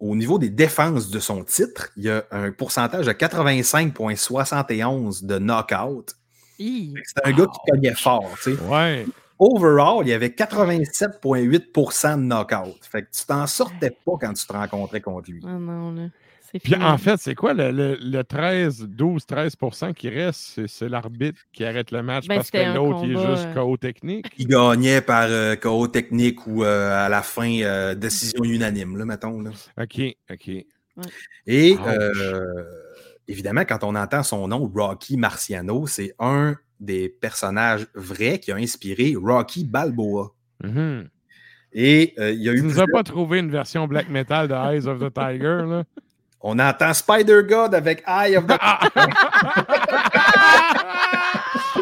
au 0.00 0.14
niveau 0.14 0.38
des 0.38 0.50
défenses 0.50 1.10
de 1.10 1.18
son 1.18 1.42
titre, 1.44 1.90
il 1.96 2.04
y 2.04 2.10
a 2.10 2.24
un 2.30 2.52
pourcentage 2.52 3.06
de 3.06 3.12
85,71 3.12 5.26
de 5.26 5.38
knockout. 5.38 6.14
C'est 6.58 7.24
un 7.24 7.32
gars 7.32 7.46
qui 7.46 7.70
cognait 7.70 7.94
fort. 7.94 8.30
tu 8.42 8.54
sais. 8.54 8.62
Ouais. 8.62 9.06
Overall, 9.38 9.98
il 10.02 10.08
y 10.08 10.12
avait 10.12 10.28
87,8% 10.30 12.16
de 12.16 12.22
knockout. 12.22 12.76
Fait 12.82 13.02
que 13.02 13.08
tu 13.16 13.24
t'en 13.26 13.46
sortais 13.46 13.90
pas 13.90 14.12
quand 14.20 14.32
tu 14.32 14.46
te 14.46 14.52
rencontrais 14.52 15.00
contre 15.00 15.30
lui. 15.30 15.42
Ah 15.46 15.58
non, 15.58 15.92
là. 15.92 16.02
C'est 16.50 16.60
Puis 16.60 16.74
en 16.76 16.96
fait, 16.96 17.18
c'est 17.20 17.34
quoi 17.34 17.52
le, 17.52 17.70
le, 17.70 17.98
le 18.00 18.24
13, 18.24 18.86
12, 18.88 19.22
13% 19.26 19.92
qui 19.92 20.08
reste? 20.08 20.40
C'est- 20.54 20.66
C'est 20.66 20.88
l'arbitre 20.88 21.38
qui 21.52 21.62
arrête 21.62 21.90
le 21.90 22.02
match 22.02 22.26
Ben, 22.26 22.36
parce 22.36 22.50
que 22.50 22.74
l'autre, 22.74 23.00
il 23.04 23.12
est 23.12 23.26
juste 23.26 23.48
euh, 23.48 23.54
KO 23.54 23.76
technique. 23.76 24.26
Il 24.38 24.46
gagnait 24.48 25.02
par 25.02 25.26
euh, 25.28 25.56
KO 25.56 25.88
technique 25.88 26.46
ou 26.46 26.64
euh, 26.64 27.04
à 27.04 27.10
la 27.10 27.20
fin, 27.20 27.52
euh, 27.60 27.94
décision 27.94 28.44
unanime, 28.44 28.96
là, 28.96 29.04
mettons. 29.04 29.42
Là. 29.42 29.50
OK, 29.78 30.00
OK. 30.30 30.48
Et 31.46 31.76
euh, 31.86 32.64
évidemment, 33.28 33.64
quand 33.68 33.84
on 33.84 33.94
entend 33.94 34.22
son 34.22 34.48
nom, 34.48 34.72
Rocky 34.74 35.18
Marciano, 35.18 35.86
c'est 35.86 36.14
un 36.18 36.56
des 36.80 37.08
personnages 37.08 37.86
vrais 37.94 38.38
qui 38.38 38.52
a 38.52 38.56
inspiré 38.56 39.14
Rocky 39.20 39.64
Balboa. 39.64 40.32
Mhm. 40.62 41.08
Et 41.72 42.14
euh, 42.18 42.30
il 42.32 42.42
y 42.42 42.48
a 42.48 42.52
Tu 42.52 42.58
eu 42.58 42.62
nous 42.62 42.68
as 42.70 42.84
plusieurs- 42.84 42.86
pas 42.92 43.02
trouvé 43.02 43.38
une 43.40 43.50
version 43.50 43.86
black 43.86 44.08
metal 44.08 44.48
de 44.48 44.54
Eyes 44.54 44.86
of 44.86 44.98
the 45.00 45.12
Tiger, 45.12 45.62
là? 45.68 45.84
On 46.40 46.58
entend 46.58 46.94
Spider 46.94 47.42
God 47.48 47.74
avec 47.74 48.02
Eye 48.06 48.36
of 48.36 48.46
the 48.46 48.52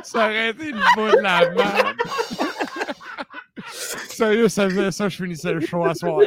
ça 0.02 0.18
aurait 0.26 0.50
été 0.50 0.72
le 0.72 0.78
bout 0.96 1.16
de 1.16 1.22
la 1.22 1.50
merde. 1.50 1.95
Sérieux, 4.16 4.48
ça 4.48 4.68
faisait 4.68 4.90
ça, 4.90 5.08
je 5.08 5.16
finissais 5.22 5.52
le 5.52 5.60
show 5.60 5.84
à 5.84 5.94
soir. 5.94 6.20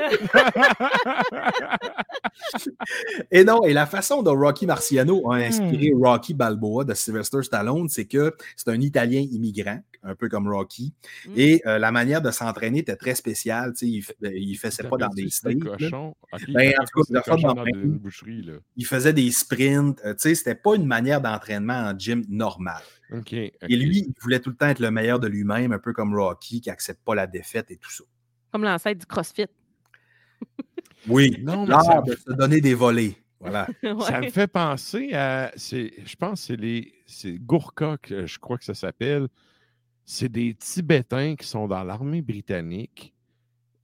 Et 3.32 3.44
non, 3.44 3.64
et 3.64 3.74
la 3.74 3.86
façon 3.86 4.24
dont 4.24 4.36
Rocky 4.38 4.66
Marciano 4.66 5.32
a 5.32 5.38
Hmm. 5.40 5.42
inspiré 5.42 5.92
Rocky 5.96 6.34
Balboa 6.34 6.84
de 6.86 6.94
Sylvester 6.94 7.44
Stallone, 7.44 7.90
c'est 7.90 8.06
que 8.06 8.34
c'est 8.56 8.70
un 8.70 8.80
Italien 8.82 9.20
immigrant, 9.32 9.80
un 10.04 10.16
peu 10.16 10.30
comme 10.30 10.48
Rocky, 10.48 10.94
Mm. 11.28 11.34
et 11.36 11.62
euh, 11.66 11.78
la 11.80 11.92
manière 11.92 12.22
de 12.22 12.32
s'entraîner 12.32 12.80
était 12.80 12.96
très 12.96 13.16
spéciale. 13.16 13.74
tu 13.74 14.02
sais, 14.02 14.06
Il, 14.32 14.38
il 14.38 14.56
faisait 14.56 14.84
pas 14.84 14.98
dans 14.98 15.10
des. 15.10 15.24
Ok, 16.34 16.44
Ben, 16.54 16.72
il 16.72 16.80
en 16.80 16.86
tout 16.86 17.04
cas, 17.04 17.22
faisait 18.86 19.14
des 19.14 19.32
sprints. 19.32 20.00
euh, 20.06 20.14
tu 20.14 20.20
sais, 20.30 20.36
c'était 20.36 20.56
pas 20.56 20.76
une 20.76 20.86
manière 20.86 21.22
d'entraînement 21.22 21.74
en 21.92 21.98
gym 21.98 22.24
normal. 23.10 23.22
OK. 23.22 23.34
Et 23.34 23.52
lui, 23.76 24.00
il 24.08 24.14
voulait 24.22 24.40
tout 24.40 24.50
le 24.50 24.56
temps 24.56 24.68
être 24.68 24.80
le 24.80 24.92
meilleur 24.92 25.20
de 25.20 25.28
lui-même, 25.28 25.72
un 25.72 25.80
peu 25.80 25.94
comme 25.94 26.14
Rocky, 26.16 26.62
qui 26.62 26.70
accepte 26.70 27.04
pas 27.04 27.16
la 27.16 27.28
défaite 27.28 27.72
et 27.72 27.78
tout 27.78 27.92
ça. 27.92 28.04
Comme 28.52 28.64
l'ancêtre 28.64 29.00
du 29.00 29.06
CrossFit. 29.06 29.46
Oui, 31.08 31.36
Non, 31.42 31.66
mais 31.66 31.74
ça 31.84 32.02
de 32.02 32.16
se 32.16 32.34
donner 32.34 32.62
des 32.62 32.74
volets. 32.74 33.16
Voilà. 33.40 33.68
Ça 34.02 34.20
me 34.20 34.30
fait 34.30 34.48
penser 34.48 35.14
à. 35.14 35.52
c'est- 35.56 35.94
Je 36.06 36.16
pense 36.18 36.42
que 36.42 36.48
c'est 36.48 36.56
les. 36.58 36.94
C'est 37.06 37.38
Gourka, 37.38 37.98
que 38.02 38.26
je 38.26 38.38
crois 38.38 38.58
que 38.58 38.66
ça 38.66 38.74
s'appelle. 38.74 39.28
C'est 40.04 40.28
des 40.30 40.56
Tibétains 40.56 41.36
qui 41.38 41.48
sont 41.48 41.68
dans 41.68 41.84
l'armée 41.86 42.22
britannique. 42.22 43.14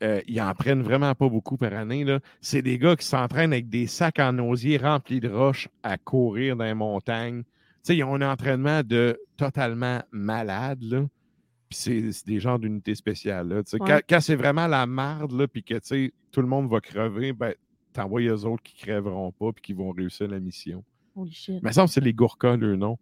Euh, 0.03 0.19
ils 0.27 0.41
en 0.41 0.53
prennent 0.53 0.81
vraiment 0.83 1.15
pas 1.15 1.29
beaucoup 1.29 1.55
par 1.55 1.71
année. 1.73 2.03
là. 2.03 2.19
C'est 2.41 2.61
des 2.61 2.77
gars 2.77 2.97
qui 2.97 3.05
s'entraînent 3.05 3.53
avec 3.53 3.69
des 3.69 3.87
sacs 3.87 4.19
en 4.19 4.37
osier 4.39 4.75
remplis 4.77 5.21
de 5.21 5.29
roches 5.29 5.69
à 5.83 5.97
courir 5.97 6.57
dans 6.57 6.65
les 6.65 6.73
montagnes. 6.73 7.43
Tu 7.85 7.93
sais, 7.93 7.97
ils 7.97 8.03
ont 8.03 8.15
un 8.15 8.31
entraînement 8.31 8.81
de 8.81 9.19
totalement 9.37 10.01
malade. 10.11 10.81
Là. 10.81 11.05
Puis 11.69 11.77
c'est 12.11 12.25
des 12.25 12.39
genres 12.39 12.57
d'unités 12.57 12.95
spéciales. 12.95 13.47
Là. 13.47 13.57
Ouais. 13.57 13.79
Quand, 13.79 13.99
quand 14.09 14.19
c'est 14.21 14.35
vraiment 14.35 14.65
la 14.65 14.87
marde, 14.87 15.31
là, 15.33 15.47
puis 15.47 15.63
que 15.63 15.75
tu 15.75 15.81
sais, 15.83 16.13
tout 16.31 16.41
le 16.41 16.47
monde 16.47 16.67
va 16.67 16.81
crever, 16.81 17.31
ben, 17.31 17.53
t'envoies 17.93 18.23
eux 18.23 18.45
autres 18.45 18.63
qui 18.63 18.75
crèveront 18.75 19.31
pas 19.31 19.51
puis 19.51 19.61
qui 19.61 19.73
vont 19.73 19.91
réussir 19.91 20.27
la 20.27 20.39
mission. 20.39 20.83
Holy 21.15 21.31
shit. 21.31 21.61
Mais 21.61 21.73
ça, 21.73 21.85
c'est 21.85 22.01
les 22.01 22.13
Gourkas, 22.13 22.57
le 22.57 22.75
nom. 22.75 22.97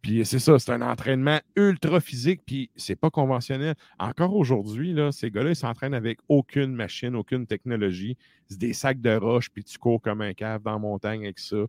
Puis 0.00 0.24
c'est 0.24 0.38
ça, 0.38 0.58
c'est 0.58 0.72
un 0.72 0.80
entraînement 0.80 1.38
ultra 1.54 2.00
physique, 2.00 2.40
puis 2.44 2.70
c'est 2.74 2.96
pas 2.96 3.10
conventionnel. 3.10 3.76
Encore 4.00 4.34
aujourd'hui, 4.34 4.94
là, 4.94 5.12
ces 5.12 5.30
gars-là, 5.30 5.50
ils 5.50 5.56
s'entraînent 5.56 5.94
avec 5.94 6.18
aucune 6.28 6.74
machine, 6.74 7.14
aucune 7.14 7.46
technologie. 7.46 8.16
C'est 8.48 8.58
des 8.58 8.72
sacs 8.72 9.00
de 9.00 9.14
roches, 9.14 9.50
puis 9.50 9.62
tu 9.62 9.78
cours 9.78 10.00
comme 10.00 10.22
un 10.22 10.32
cave 10.32 10.62
dans 10.62 10.72
la 10.72 10.78
montagne 10.78 11.22
avec 11.24 11.38
ça. 11.38 11.66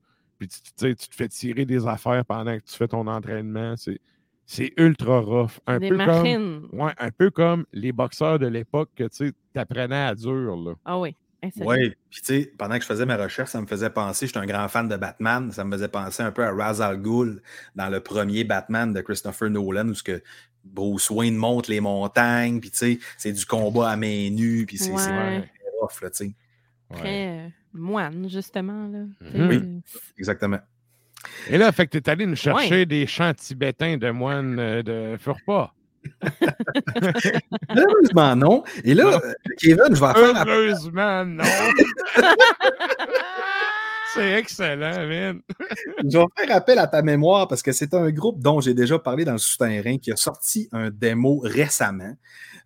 Puis 0.48 0.96
tu, 0.96 1.08
te 1.10 1.16
fais 1.16 1.28
tirer 1.28 1.66
des 1.66 1.88
affaires 1.88 2.26
pendant 2.26 2.58
que 2.58 2.64
tu 2.64 2.76
fais 2.76 2.88
ton 2.88 3.08
entraînement. 3.08 3.76
C'est, 3.78 4.00
c'est 4.46 4.74
ultra 4.78 5.20
rough. 5.20 5.60
Un 5.68 5.80
Des 5.80 5.90
peu 5.90 5.98
machines. 5.98 6.68
comme. 6.70 6.80
Ouais, 6.82 6.92
un 6.98 7.12
peu 7.12 7.30
comme 7.30 7.66
les 7.74 7.92
boxeurs 7.92 8.40
de 8.40 8.48
l'époque 8.48 8.90
que 8.96 9.08
tu 9.08 9.34
apprenais 9.56 9.96
à 10.06 10.16
dur. 10.16 10.56
Là. 10.56 10.74
Ah 10.86 11.00
oui. 11.00 11.16
Oui, 11.58 11.94
puis 12.10 12.22
tu 12.22 12.26
sais, 12.26 12.54
pendant 12.58 12.76
que 12.76 12.82
je 12.84 12.88
faisais 12.88 13.06
mes 13.06 13.16
recherches, 13.16 13.50
ça 13.50 13.60
me 13.60 13.66
faisait 13.68 13.90
penser, 13.90 14.28
j'étais 14.28 14.40
un 14.40 14.46
grand 14.46 14.70
fan 14.70 14.88
de 14.88 14.96
Batman, 14.96 15.52
ça 15.52 15.66
me 15.66 15.74
faisait 15.74 15.90
penser 15.90 16.24
un 16.24 16.32
peu 16.32 16.42
à 16.46 16.54
Ra's 16.54 16.80
al 16.80 17.02
Ghul 17.02 17.42
dans 17.76 17.90
le 17.90 18.00
premier 18.00 18.46
Batman 18.46 18.94
de 18.94 19.02
Christopher 19.02 19.50
Nolan, 19.50 19.90
où 19.90 19.94
ce 19.94 20.04
que 20.04 20.24
Bruce 20.64 21.10
Wayne 21.10 21.36
monte 21.36 21.68
les 21.68 21.82
montagnes, 21.82 22.62
puis 22.62 22.72
tu 22.72 22.78
sais, 22.78 23.00
c'est 23.18 23.34
du 23.34 23.46
combat 23.46 23.90
à 23.90 23.98
main 23.98 24.30
nue, 24.30 24.66
puis 24.66 24.78
c'est 24.78 24.92
Ouais. 24.94 25.50
rough, 25.82 26.02
là, 26.02 26.10
tu 26.12 26.28
sais. 26.28 26.36
Ouais. 26.92 27.52
Moine, 27.74 28.30
justement. 28.30 28.88
Là. 28.88 29.00
Mhm. 29.34 29.50
Oui. 29.50 29.82
Exactement. 30.18 30.60
Et 31.50 31.58
là, 31.58 31.72
fait 31.72 31.88
que 31.88 31.92
tu 31.92 31.98
es 31.98 32.10
allé 32.10 32.26
nous 32.26 32.36
chercher 32.36 32.86
des 32.86 33.08
chants 33.08 33.34
tibétains 33.34 33.98
de 33.98 34.12
moines 34.12 34.60
euh, 34.60 34.84
de 34.84 35.18
Furpa. 35.18 35.74
Malheureusement, 37.70 38.36
non. 38.36 38.64
Et 38.84 38.94
là, 38.94 39.22
euh, 39.24 39.34
Kevin, 39.58 39.96
je 39.96 40.00
vais 40.00 40.06
en 40.06 40.14
faire 40.14 40.46
Heureusement, 40.48 41.26
non. 41.26 41.44
C'est 44.14 44.34
excellent, 44.34 45.08
man. 45.08 45.42
Je 46.04 46.18
vais 46.18 46.26
faire 46.38 46.56
appel 46.56 46.78
à 46.78 46.86
ta 46.86 47.02
mémoire 47.02 47.48
parce 47.48 47.64
que 47.64 47.72
c'est 47.72 47.96
un 47.96 48.12
groupe 48.12 48.40
dont 48.40 48.62
j'ai 48.62 48.76
déjà 48.76 49.00
parlé 49.00 49.26
dans 49.26 49.32
le 49.32 49.40
souterrain 49.40 49.98
qui 49.98 50.12
a 50.12 50.16
sorti 50.16 50.70
un 50.72 50.92
démo 50.92 51.40
récemment. 51.40 52.14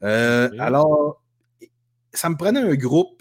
Euh. 0.03 0.49
Alors, 0.59 1.21
ça 2.11 2.29
me 2.29 2.35
prenait 2.35 2.59
un 2.59 2.75
groupe 2.75 3.16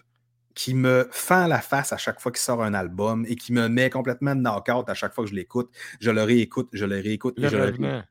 qui 0.57 0.75
me 0.75 1.07
fend 1.13 1.47
la 1.47 1.61
face 1.61 1.93
à 1.93 1.99
chaque 1.99 2.19
fois 2.19 2.33
qu'il 2.33 2.41
sort 2.41 2.65
un 2.65 2.75
album 2.75 3.25
et 3.29 3.37
qui 3.37 3.53
me 3.53 3.69
met 3.69 3.91
complètement 3.91 4.35
de 4.35 4.41
knock-out 4.41 4.89
à 4.89 4.95
chaque 4.95 5.15
fois 5.15 5.25
que 5.25 5.31
je 5.31 5.37
l'écoute. 5.37 5.71
Je 6.01 6.11
le 6.11 6.23
réécoute, 6.25 6.69
je 6.73 6.87
le 6.87 6.97
réécoute. 6.97 7.39
Le 7.39 7.49
je 7.49 7.57
le. 7.57 8.03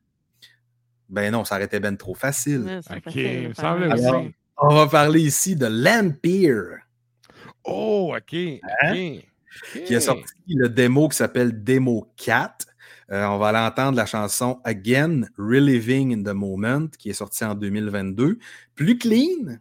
Ben 1.08 1.30
non, 1.32 1.44
ça 1.44 1.56
aurait 1.56 1.64
été 1.64 1.80
ben 1.80 1.96
trop 1.96 2.14
facile. 2.14 2.62
Ouais, 2.62 2.80
facile 2.82 3.52
Alors, 3.58 4.24
on 4.58 4.74
va 4.74 4.86
parler 4.86 5.20
ici 5.20 5.56
de 5.56 5.66
Lampier. 5.66 6.54
Oh, 7.64 8.14
OK. 8.16 8.34
OK. 8.34 8.60
Hein? 8.82 9.18
qui 9.86 9.94
a 9.94 10.00
sorti 10.00 10.34
le 10.48 10.68
démo 10.68 11.08
qui 11.08 11.16
s'appelle 11.16 11.64
Demo 11.64 12.12
4. 12.16 12.66
Euh, 13.12 13.24
on 13.26 13.38
va 13.38 13.48
aller 13.48 13.58
entendre 13.58 13.96
la 13.96 14.06
chanson 14.06 14.60
Again, 14.64 15.22
Reliving 15.38 16.12
in 16.12 16.22
the 16.22 16.34
Moment, 16.34 16.88
qui 16.98 17.10
est 17.10 17.14
sortie 17.14 17.44
en 17.44 17.54
2022. 17.54 18.38
Plus 18.74 18.98
clean, 18.98 19.58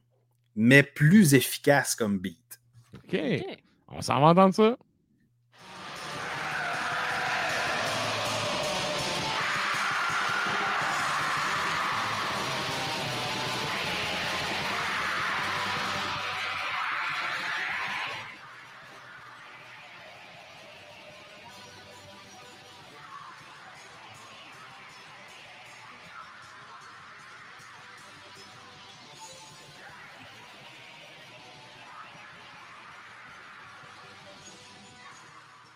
mais 0.55 0.83
plus 0.83 1.33
efficace 1.33 1.95
comme 1.95 2.19
beat. 2.19 2.44
OK. 2.95 3.15
Ok. 3.15 3.57
On 3.89 4.01
s'en 4.01 4.19
va 4.19 4.27
entendre 4.27 4.53
ça? 4.53 4.77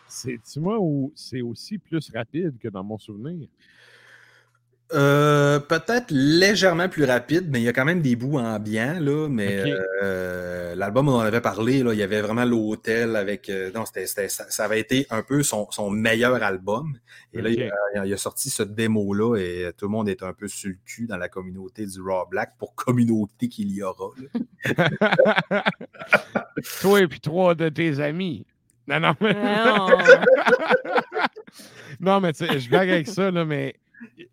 C'est-tu 0.09 0.59
moi 0.59 0.77
ou 0.79 1.11
c'est 1.15 1.41
aussi 1.41 1.77
plus 1.77 2.11
rapide 2.13 2.57
que 2.59 2.67
dans 2.67 2.83
mon 2.83 2.97
souvenir? 2.97 3.47
Euh, 4.91 5.59
peut-être 5.59 6.09
légèrement 6.09 6.89
plus 6.89 7.03
rapide, 7.03 7.47
mais 7.51 7.61
il 7.61 7.63
y 7.63 7.67
a 7.67 7.73
quand 7.73 7.85
même 7.85 8.01
des 8.01 8.15
bouts 8.15 8.39
ambiants, 8.39 8.97
là. 8.99 9.27
Mais 9.29 9.63
euh, 10.01 10.73
l'album, 10.73 11.09
on 11.09 11.13
en 11.13 11.19
avait 11.19 11.41
parlé, 11.41 11.83
là, 11.83 11.93
il 11.93 11.99
y 11.99 12.03
avait 12.03 12.21
vraiment 12.21 12.43
l'hôtel 12.43 13.15
avec. 13.15 13.49
euh, 13.49 13.71
non, 13.71 13.83
ça, 13.85 14.27
ça 14.27 14.65
avait 14.65 14.79
été 14.79 15.05
un 15.11 15.21
peu 15.21 15.43
son, 15.43 15.69
son 15.69 15.91
meilleur 15.91 16.41
album. 16.41 16.97
Et 17.33 17.41
là, 17.41 17.49
il, 17.51 17.61
a, 17.61 18.05
il 18.05 18.11
a 18.11 18.17
sorti 18.17 18.49
ce 18.49 18.63
démo-là 18.63 19.35
et 19.37 19.71
tout 19.77 19.85
le 19.85 19.91
monde 19.91 20.09
est 20.09 20.23
un 20.23 20.33
peu 20.33 20.47
sur 20.47 20.69
le 20.69 20.77
cul 20.85 21.05
dans 21.05 21.17
la 21.17 21.29
communauté 21.29 21.85
du 21.85 22.01
Raw 22.01 22.25
Black 22.27 22.55
pour 22.57 22.73
communauté 22.73 23.47
qu'il 23.47 23.71
y 23.71 23.83
aura. 23.83 24.09
Toi 26.81 27.01
et 27.01 27.07
puis 27.07 27.19
trois 27.19 27.53
de 27.53 27.69
tes 27.69 27.99
amis. 27.99 28.47
Non, 28.89 28.99
non, 28.99 29.13
mais. 29.21 29.33
Non. 29.33 29.87
non, 31.99 32.21
mais 32.21 32.33
tu 32.33 32.47
sais, 32.47 32.59
je 32.59 32.69
blague 32.69 32.89
avec 32.89 33.07
ça, 33.07 33.29
là, 33.29 33.45
mais 33.45 33.75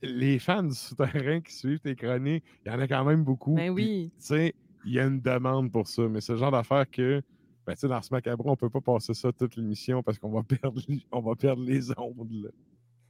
les 0.00 0.38
fans 0.38 0.62
du 0.62 0.74
souterrain 0.74 1.40
qui 1.42 1.52
suivent 1.52 1.80
tes 1.80 1.94
chroniques, 1.94 2.42
il 2.64 2.72
y 2.72 2.74
en 2.74 2.80
a 2.80 2.88
quand 2.88 3.04
même 3.04 3.22
beaucoup. 3.22 3.54
Ben 3.54 3.70
oui. 3.70 4.10
Tu 4.18 4.24
sais, 4.24 4.54
il 4.86 4.94
y 4.94 5.00
a 5.00 5.04
une 5.04 5.20
demande 5.20 5.70
pour 5.70 5.86
ça, 5.86 6.08
mais 6.08 6.22
c'est 6.22 6.32
le 6.32 6.38
genre 6.38 6.52
d'affaire 6.52 6.88
que, 6.90 7.20
ben, 7.66 7.74
tu 7.74 7.80
sais, 7.80 7.88
dans 7.88 8.00
ce 8.00 8.14
macabre, 8.14 8.46
on 8.46 8.56
peut 8.56 8.70
pas 8.70 8.80
passer 8.80 9.12
ça 9.12 9.30
toute 9.30 9.56
l'émission 9.56 10.02
parce 10.02 10.18
qu'on 10.18 10.30
va 10.30 10.42
perdre, 10.42 10.80
on 11.12 11.20
va 11.20 11.34
perdre 11.34 11.62
les 11.62 11.90
ondes. 11.98 12.32
là. 12.32 12.48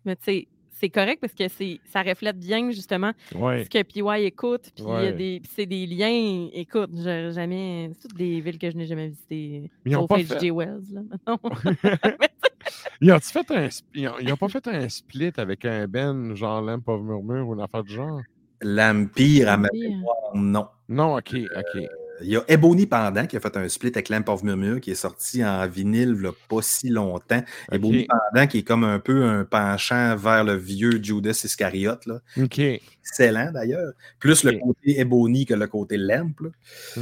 Mais 0.04 0.16
tu 0.16 0.24
sais, 0.24 0.48
c'est 0.78 0.88
correct 0.90 1.18
parce 1.20 1.32
que 1.34 1.48
c'est 1.48 1.80
ça 1.86 2.02
reflète 2.02 2.38
bien 2.38 2.70
justement 2.70 3.12
Ouais. 3.34 3.64
ce 3.64 3.70
que 3.70 3.82
PY 3.82 4.24
écoute. 4.26 4.70
Puis 4.74 4.84
Ouais. 4.84 5.12
des- 5.12 5.42
c'est 5.54 5.66
des 5.66 5.86
liens. 5.86 6.48
Écoute, 6.52 6.90
j'ai 6.94 7.32
jamais. 7.32 7.90
C'est 7.94 8.08
toutes 8.08 8.16
des 8.18 8.40
villes 8.40 8.58
que 8.58 8.70
je 8.70 8.76
n'ai 8.76 8.86
jamais 8.86 9.08
visitées. 9.08 9.70
Mais 9.84 9.90
ils 9.92 9.96
ont 9.96 10.00
Sauf 10.06 10.08
pas 10.08 10.18
fait- 10.38 10.50
Wells, 10.50 10.82
là. 10.92 11.00
Non. 11.26 11.38
Ils 13.00 13.12
ont 13.12 13.20
fait 13.20 13.50
un, 13.50 13.66
sp- 13.68 13.82
ils 13.94 14.08
ont, 14.08 14.18
ils 14.20 14.32
ont 14.32 14.36
pas 14.36 14.48
fait 14.48 14.66
un 14.68 14.88
split 14.88 15.32
avec 15.36 15.64
un 15.64 15.86
Ben, 15.86 16.34
genre 16.34 16.60
Lamp 16.62 16.82
of 16.86 17.00
Murmure 17.02 17.46
ou 17.48 17.54
une 17.54 17.60
affaire 17.60 17.84
du 17.84 17.92
genre? 17.94 18.20
L'Empire, 18.62 19.50
à 19.50 19.56
ma 19.56 19.68
mémoire, 19.72 20.16
non. 20.34 20.66
Non, 20.88 21.16
ok, 21.16 21.34
ok. 21.56 21.82
Il 22.22 22.28
y 22.28 22.36
a 22.36 22.42
Ebony 22.48 22.86
Pendant 22.86 23.26
qui 23.26 23.36
a 23.36 23.40
fait 23.40 23.56
un 23.56 23.68
split 23.68 23.90
avec 23.94 24.08
Lamp 24.08 24.24
of 24.28 24.42
Murmure 24.42 24.80
qui 24.80 24.90
est 24.90 24.94
sorti 24.94 25.44
en 25.44 25.66
vinyle 25.66 26.16
a 26.26 26.32
pas 26.48 26.62
si 26.62 26.88
longtemps. 26.88 27.42
Ebony 27.70 28.06
Pendant 28.08 28.46
qui 28.46 28.58
est 28.58 28.62
comme 28.62 28.84
un 28.84 28.98
peu 28.98 29.24
un 29.24 29.44
penchant 29.44 30.16
vers 30.16 30.44
le 30.44 30.54
vieux 30.54 30.98
Judas 31.02 31.40
Iscariot. 31.44 31.96
Là. 32.06 32.20
Ok, 32.42 32.58
Excellent 32.58 33.52
d'ailleurs. 33.52 33.92
Plus 34.18 34.44
le 34.44 34.52
côté 34.58 34.98
Ebony 35.00 35.44
que 35.46 35.54
le 35.54 35.66
côté 35.66 35.96
Lamp. 35.96 36.34
là. 36.40 36.48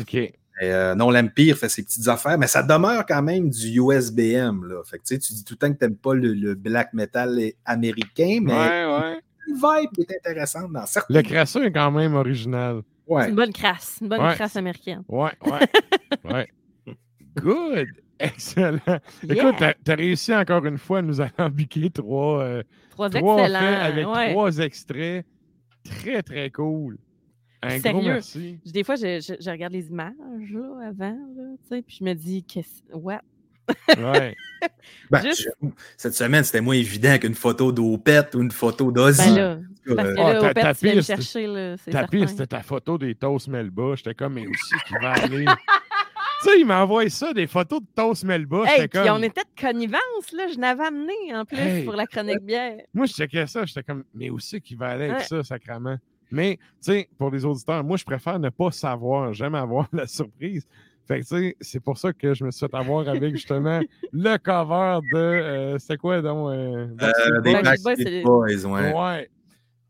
ok. 0.00 0.14
Et, 0.14 0.32
euh, 0.62 0.94
non, 0.94 1.10
l'Empire 1.10 1.56
fait 1.58 1.68
ses 1.68 1.82
petites 1.82 2.06
affaires, 2.06 2.38
mais 2.38 2.46
ça 2.46 2.62
demeure 2.62 3.04
quand 3.06 3.22
même 3.22 3.50
du 3.50 3.80
USBM. 3.80 4.64
Là. 4.68 4.82
Fait 4.84 4.98
que, 4.98 5.04
tu 5.04 5.16
dis 5.32 5.44
tout 5.44 5.54
le 5.54 5.58
temps 5.58 5.72
que 5.72 5.78
tu 5.78 5.84
n'aimes 5.84 5.96
pas 5.96 6.14
le, 6.14 6.32
le 6.32 6.54
black 6.54 6.92
metal 6.92 7.40
américain, 7.64 8.38
mais 8.40 8.52
Ouais, 8.52 8.84
ouais. 8.86 9.20
une 9.48 9.54
vibe 9.56 9.90
qui 9.92 10.02
est 10.02 10.16
intéressante 10.16 10.72
dans 10.72 10.86
certains. 10.86 11.12
Le 11.12 11.22
crasseux 11.22 11.64
est 11.64 11.72
quand 11.72 11.90
même 11.90 12.14
original. 12.14 12.82
C'est 13.08 13.28
une 13.28 13.34
bonne 13.34 13.52
crasse. 13.52 13.98
Une 14.00 14.08
bonne 14.08 14.20
Ouais. 14.22 14.34
crasse 14.34 14.56
américaine. 14.56 15.02
Ouais, 15.08 15.30
ouais. 15.44 15.68
ouais. 16.32 16.48
Good. 17.36 17.88
Excellent. 18.18 18.78
Yeah. 18.86 19.00
Écoute, 19.28 19.54
t'as 19.58 19.92
as 19.92 19.96
réussi 19.96 20.34
encore 20.34 20.64
une 20.66 20.78
fois 20.78 20.98
à 20.98 21.02
nous 21.02 21.20
alambiquer 21.20 21.90
trois, 21.90 22.40
euh, 22.42 22.62
Trois 22.90 23.10
trois 23.10 23.38
excellents. 23.42 23.58
faits 23.60 23.78
avec 23.80 24.06
ouais. 24.06 24.30
trois 24.30 24.58
extraits. 24.58 25.26
Très, 25.84 26.22
très 26.22 26.50
cool. 26.50 26.96
Un 27.60 27.68
gros 27.78 27.80
Sérieux? 27.80 28.02
merci. 28.12 28.58
Des 28.66 28.84
fois, 28.84 28.94
je, 28.96 29.20
je- 29.20 29.42
je 29.42 29.50
regarde 29.50 29.72
les 29.72 29.88
images 29.88 30.12
là, 30.52 30.88
avant, 30.88 31.10
là, 31.36 31.56
tu 31.62 31.68
sais, 31.68 31.82
puis 31.82 31.96
je 32.00 32.04
me 32.04 32.14
dis, 32.14 32.44
qu'est-ce. 32.44 32.82
What? 32.92 33.20
Ouais. 33.98 34.34
Ben, 35.10 35.20
Juste- 35.22 35.50
Cette 35.98 36.14
semaine, 36.14 36.42
c'était 36.42 36.62
moins 36.62 36.74
évident 36.74 37.18
qu'une 37.18 37.34
photo 37.34 37.70
d'Opette 37.70 38.34
ou 38.34 38.40
une 38.40 38.50
photo 38.50 38.90
d'Ozzy. 38.90 39.34
Ben 39.34 39.62
parce 39.94 40.08
que 40.14 40.20
Ah, 40.20 40.52
là, 40.62 40.74
tu 40.74 40.86
viens 40.86 41.02
chercher, 41.02 41.46
là, 41.46 41.76
Ta 41.90 42.06
c'était 42.26 42.46
ta 42.46 42.62
photo 42.62 42.96
des 42.96 43.14
Toast 43.14 43.48
Melba. 43.48 43.94
J'étais 43.96 44.14
comme, 44.14 44.34
mais 44.34 44.46
aussi 44.46 44.74
qui 44.86 44.94
va 45.02 45.12
aller? 45.12 45.44
tu 46.42 46.48
sais, 46.50 46.58
il 46.60 46.64
m'a 46.64 46.82
envoyé 46.82 47.10
ça, 47.10 47.34
des 47.34 47.46
photos 47.46 47.80
de 47.82 47.86
Toast 47.94 48.24
Melba. 48.24 48.62
Hey, 48.66 48.88
puis 48.88 49.00
comme. 49.02 49.16
on 49.18 49.22
était 49.22 49.42
de 49.42 49.60
connivence, 49.60 50.32
là. 50.32 50.46
Je 50.52 50.58
n'avais 50.58 50.84
amené, 50.86 51.12
en 51.34 51.44
plus, 51.44 51.58
Hey. 51.58 51.84
pour 51.84 51.94
la 51.94 52.06
chronique 52.06 52.40
bière. 52.42 52.78
Moi, 52.94 53.04
je 53.04 53.12
checkais 53.12 53.46
ça, 53.46 53.66
j'étais 53.66 53.82
comme, 53.82 54.04
mais 54.14 54.30
aussi 54.30 54.60
qui 54.62 54.74
va 54.74 54.88
aller 54.88 55.04
avec 55.10 55.18
Ouais. 55.18 55.24
ça, 55.24 55.42
sacrament. 55.44 55.98
Mais, 56.30 56.56
tu 56.82 56.92
sais, 56.92 57.08
pour 57.18 57.30
les 57.30 57.44
auditeurs, 57.44 57.84
moi, 57.84 57.98
je 57.98 58.04
préfère 58.04 58.38
ne 58.38 58.48
pas 58.48 58.70
savoir, 58.70 59.34
j'aime 59.34 59.54
avoir 59.54 59.86
la 59.92 60.06
surprise. 60.06 60.66
Fait 61.06 61.20
que, 61.20 61.24
tu 61.26 61.36
sais, 61.36 61.56
c'est 61.60 61.80
pour 61.80 61.98
ça 61.98 62.12
que 62.12 62.32
je 62.34 62.44
me 62.44 62.50
suis 62.50 62.66
fait 62.66 62.74
avoir 62.74 63.06
avec, 63.08 63.34
justement, 63.36 63.80
le 64.12 64.36
cover 64.38 65.00
de. 65.12 65.18
euh, 65.18 65.78
C'était 65.78 65.96
quoi, 65.98 66.22
donc? 66.22 66.50
euh, 66.50 66.86
euh, 66.86 66.86
Backstreet 66.94 67.42
des 67.42 67.52
Boys? 67.52 67.62
Backstreet 67.62 67.62
Boys, 67.62 67.62
Backstreet 67.62 67.96
c'est- 68.04 68.22
Boys, 68.22 68.64
ouais. 68.66 68.92
Ouais. 68.94 69.30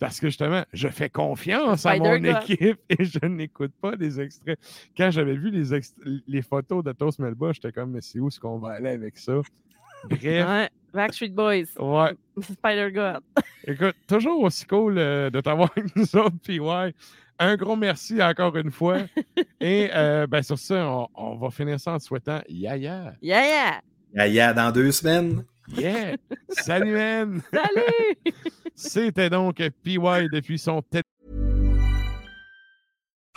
Parce 0.00 0.18
que 0.20 0.26
justement, 0.26 0.64
je 0.72 0.88
fais 0.88 1.08
confiance 1.08 1.86
à 1.86 1.96
mon 1.96 2.16
équipe 2.16 2.78
et 2.90 3.04
je 3.04 3.24
n'écoute 3.26 3.72
pas 3.80 3.94
les 3.94 4.20
extraits. 4.20 4.58
Quand 4.96 5.10
j'avais 5.10 5.36
vu 5.36 5.50
les, 5.50 5.80
les 6.26 6.42
photos 6.42 6.82
de 6.84 6.92
Toast 6.92 7.20
Melba, 7.20 7.52
j'étais 7.52 7.70
comme, 7.72 7.92
mais 7.92 8.00
c'est 8.00 8.18
où 8.18 8.26
est-ce 8.28 8.40
qu'on 8.40 8.58
va 8.58 8.72
aller 8.72 8.90
avec 8.90 9.16
ça? 9.16 9.34
Bref, 10.10 10.22
Ouais. 10.46 10.68
Backstreet 10.92 11.28
Boys. 11.30 11.64
ouais. 11.78 12.12
Spider-God. 12.40 13.20
Écoute, 13.66 13.94
toujours 14.06 14.42
aussi 14.42 14.66
cool 14.66 14.98
euh, 14.98 15.30
de 15.30 15.40
t'avoir 15.40 15.70
avec 15.76 15.94
nous 15.96 16.16
autres, 16.16 16.36
PY. 16.44 16.58
Un 17.38 17.56
gros 17.56 17.76
merci 17.76 18.22
encore 18.22 18.56
une 18.56 18.70
fois. 18.70 18.98
Et 19.60 19.90
euh, 19.92 20.26
ben, 20.26 20.42
sur 20.42 20.58
ça, 20.58 20.86
on, 20.88 21.08
on 21.14 21.36
va 21.36 21.50
finir 21.50 21.80
ça 21.80 21.92
en 21.92 21.98
te 21.98 22.04
souhaitant 22.04 22.40
Yaya. 22.48 23.14
Yeah, 23.20 23.46
yeah! 23.46 23.80
Yaya 24.14 24.52
dans 24.52 24.70
deux 24.70 24.92
semaines. 24.92 25.44
Yeah! 25.76 26.16
Salut, 26.50 26.94
man! 26.94 27.42
Salut! 27.52 28.34
C'était 28.74 29.30
donc 29.30 29.56
PY 29.82 29.98
depuis 30.30 30.58
son 30.58 30.82
tête. 30.82 31.04